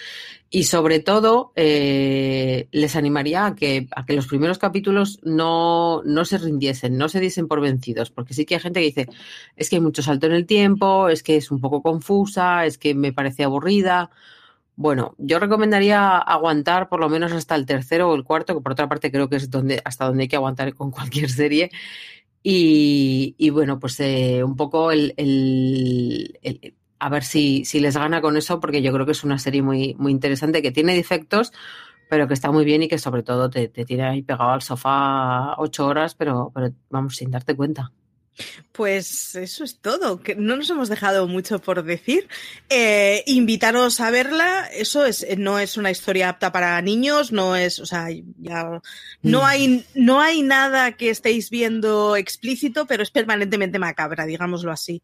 y 0.49 0.65
sobre 0.65 0.99
todo 0.99 1.53
eh, 1.55 2.67
les 2.73 2.97
animaría 2.97 3.45
a 3.45 3.55
que, 3.55 3.87
a 3.95 4.05
que 4.05 4.11
los 4.11 4.27
primeros 4.27 4.57
capítulos 4.57 5.21
no, 5.23 6.03
no 6.03 6.25
se 6.25 6.37
rindiesen, 6.37 6.97
no 6.97 7.07
se 7.07 7.21
diesen 7.21 7.47
por 7.47 7.61
vencidos, 7.61 8.11
porque 8.11 8.33
sí 8.33 8.45
que 8.45 8.55
hay 8.55 8.59
gente 8.59 8.81
que 8.81 8.87
dice, 8.87 9.07
es 9.55 9.69
que 9.69 9.77
hay 9.77 9.81
mucho 9.81 10.01
salto 10.01 10.25
en 10.25 10.33
el 10.33 10.45
tiempo, 10.45 11.07
es 11.07 11.23
que 11.23 11.37
es 11.37 11.49
un 11.49 11.61
poco 11.61 11.81
confusa, 11.81 12.65
es 12.65 12.77
que 12.77 12.93
me 12.93 13.13
parece 13.13 13.45
aburrida. 13.45 14.11
Bueno, 14.75 15.15
yo 15.17 15.39
recomendaría 15.39 16.17
aguantar 16.17 16.89
por 16.89 16.99
lo 16.99 17.07
menos 17.07 17.31
hasta 17.31 17.55
el 17.55 17.65
tercero 17.65 18.09
o 18.09 18.15
el 18.15 18.25
cuarto, 18.25 18.53
que 18.53 18.61
por 18.61 18.73
otra 18.73 18.89
parte 18.89 19.13
creo 19.13 19.29
que 19.29 19.37
es 19.37 19.49
donde, 19.49 19.81
hasta 19.85 20.07
donde 20.07 20.23
hay 20.23 20.27
que 20.27 20.35
aguantar 20.35 20.73
con 20.73 20.91
cualquier 20.91 21.29
serie. 21.29 21.71
Y, 22.43 23.35
y 23.37 23.49
bueno, 23.51 23.79
pues 23.79 23.99
eh, 23.99 24.43
un 24.43 24.55
poco 24.55 24.91
el, 24.91 25.13
a 26.99 27.09
ver 27.09 27.23
si, 27.23 27.65
si 27.65 27.79
les 27.79 27.97
gana 27.97 28.21
con 28.21 28.37
eso, 28.37 28.59
porque 28.59 28.81
yo 28.81 28.91
creo 28.93 29.05
que 29.05 29.11
es 29.13 29.23
una 29.23 29.37
serie 29.39 29.61
muy, 29.61 29.95
muy 29.99 30.11
interesante, 30.11 30.61
que 30.61 30.71
tiene 30.71 30.95
defectos, 30.95 31.51
pero 32.09 32.27
que 32.27 32.33
está 32.33 32.51
muy 32.51 32.65
bien 32.65 32.83
y 32.83 32.87
que 32.87 32.97
sobre 32.99 33.23
todo 33.23 33.49
te, 33.49 33.67
te 33.69 33.85
tiene 33.85 34.03
ahí 34.03 34.21
pegado 34.23 34.51
al 34.51 34.61
sofá 34.61 35.55
ocho 35.57 35.85
horas, 35.87 36.15
pero, 36.15 36.51
pero 36.53 36.73
vamos, 36.89 37.15
sin 37.17 37.31
darte 37.31 37.55
cuenta. 37.55 37.91
Pues 38.71 39.35
eso 39.35 39.63
es 39.63 39.79
todo, 39.79 40.21
que 40.21 40.35
no 40.35 40.55
nos 40.55 40.69
hemos 40.69 40.89
dejado 40.89 41.27
mucho 41.27 41.59
por 41.59 41.83
decir. 41.83 42.27
Eh, 42.69 43.23
invitaros 43.27 43.99
a 43.99 44.09
verla, 44.09 44.67
eso 44.73 45.05
es, 45.05 45.25
no 45.37 45.59
es 45.59 45.77
una 45.77 45.91
historia 45.91 46.29
apta 46.29 46.51
para 46.51 46.81
niños, 46.81 47.31
no 47.31 47.55
es, 47.55 47.79
o 47.79 47.85
sea, 47.85 48.07
ya 48.39 48.81
no 49.21 49.45
hay, 49.45 49.85
no 49.93 50.21
hay 50.21 50.41
nada 50.41 50.93
que 50.93 51.09
estéis 51.09 51.49
viendo 51.49 52.15
explícito, 52.15 52.87
pero 52.87 53.03
es 53.03 53.11
permanentemente 53.11 53.77
macabra, 53.77 54.25
digámoslo 54.25 54.71
así. 54.71 55.03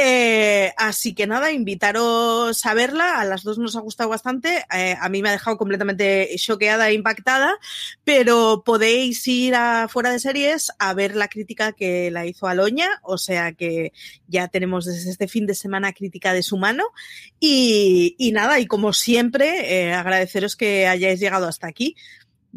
Eh, 0.00 0.72
así 0.76 1.12
que 1.12 1.26
nada, 1.26 1.50
invitaros 1.50 2.64
a 2.64 2.74
verla, 2.74 3.18
a 3.18 3.24
las 3.24 3.42
dos 3.42 3.58
nos 3.58 3.74
ha 3.74 3.80
gustado 3.80 4.08
bastante, 4.08 4.64
eh, 4.72 4.94
a 4.96 5.08
mí 5.08 5.22
me 5.22 5.28
ha 5.28 5.32
dejado 5.32 5.58
completamente 5.58 6.32
choqueada 6.36 6.88
e 6.88 6.94
impactada, 6.94 7.58
pero 8.04 8.62
podéis 8.64 9.26
ir 9.26 9.56
a 9.56 9.88
fuera 9.88 10.12
de 10.12 10.20
series 10.20 10.70
a 10.78 10.94
ver 10.94 11.16
la 11.16 11.26
crítica 11.26 11.72
que 11.72 12.12
la 12.12 12.26
hizo 12.26 12.46
Aloña, 12.46 12.88
o 13.02 13.18
sea 13.18 13.50
que 13.54 13.92
ya 14.28 14.46
tenemos 14.46 14.84
desde 14.84 15.10
este 15.10 15.26
fin 15.26 15.46
de 15.46 15.56
semana 15.56 15.92
crítica 15.92 16.32
de 16.32 16.44
su 16.44 16.58
mano. 16.58 16.84
Y, 17.40 18.30
nada, 18.32 18.60
y 18.60 18.66
como 18.66 18.92
siempre, 18.92 19.88
eh, 19.88 19.94
agradeceros 19.94 20.54
que 20.54 20.86
hayáis 20.86 21.18
llegado 21.18 21.48
hasta 21.48 21.66
aquí 21.66 21.96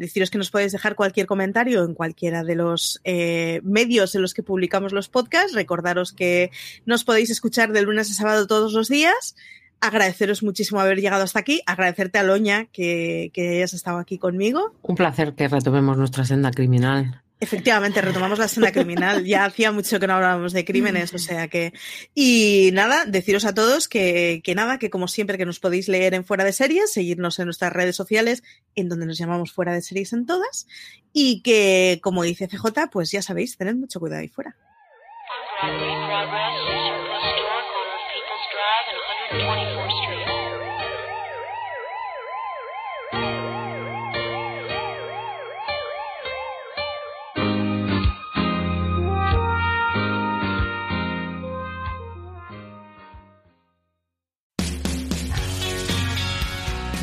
deciros 0.02 0.30
que 0.30 0.36
nos 0.36 0.50
podéis 0.50 0.72
dejar 0.72 0.96
cualquier 0.96 1.26
comentario 1.26 1.84
en 1.84 1.94
cualquiera 1.94 2.44
de 2.44 2.56
los 2.56 3.00
eh, 3.04 3.60
medios 3.62 4.14
en 4.14 4.22
los 4.22 4.34
que 4.34 4.42
publicamos 4.42 4.92
los 4.92 5.08
podcasts. 5.08 5.54
Recordaros 5.54 6.12
que 6.12 6.50
nos 6.84 7.04
podéis 7.04 7.30
escuchar 7.30 7.72
de 7.72 7.82
lunes 7.82 8.10
a 8.10 8.14
sábado 8.14 8.46
todos 8.46 8.72
los 8.72 8.88
días. 8.88 9.36
Agradeceros 9.80 10.42
muchísimo 10.42 10.80
haber 10.80 11.00
llegado 11.00 11.24
hasta 11.24 11.38
aquí. 11.38 11.62
Agradecerte 11.66 12.18
a 12.18 12.22
Loña 12.22 12.66
que, 12.66 13.30
que 13.32 13.56
hayas 13.56 13.74
estado 13.74 13.98
aquí 13.98 14.18
conmigo. 14.18 14.74
Un 14.82 14.96
placer 14.96 15.34
que 15.34 15.48
retomemos 15.48 15.96
nuestra 15.96 16.24
senda 16.24 16.50
criminal. 16.50 17.21
Efectivamente, 17.42 18.00
retomamos 18.00 18.38
la 18.38 18.44
escena 18.44 18.70
criminal. 18.70 19.24
Ya 19.24 19.44
hacía 19.46 19.72
mucho 19.72 19.98
que 19.98 20.06
no 20.06 20.12
hablábamos 20.12 20.52
de 20.52 20.64
crímenes, 20.64 21.12
o 21.12 21.18
sea 21.18 21.48
que. 21.48 21.72
Y 22.14 22.70
nada, 22.72 23.04
deciros 23.04 23.44
a 23.44 23.52
todos 23.52 23.88
que, 23.88 24.42
que, 24.44 24.54
nada, 24.54 24.78
que 24.78 24.90
como 24.90 25.08
siempre 25.08 25.36
que 25.36 25.44
nos 25.44 25.58
podéis 25.58 25.88
leer 25.88 26.14
en 26.14 26.24
Fuera 26.24 26.44
de 26.44 26.52
Series, 26.52 26.92
seguirnos 26.92 27.40
en 27.40 27.46
nuestras 27.46 27.72
redes 27.72 27.96
sociales, 27.96 28.44
en 28.76 28.88
donde 28.88 29.06
nos 29.06 29.18
llamamos 29.18 29.50
Fuera 29.50 29.72
de 29.72 29.82
Series 29.82 30.12
en 30.12 30.24
todas, 30.24 30.68
y 31.12 31.42
que, 31.42 31.98
como 32.00 32.22
dice 32.22 32.46
CJ, 32.46 32.90
pues 32.92 33.10
ya 33.10 33.22
sabéis, 33.22 33.56
tened 33.56 33.74
mucho 33.74 33.98
cuidado 33.98 34.20
ahí 34.20 34.28
fuera. 34.28 34.56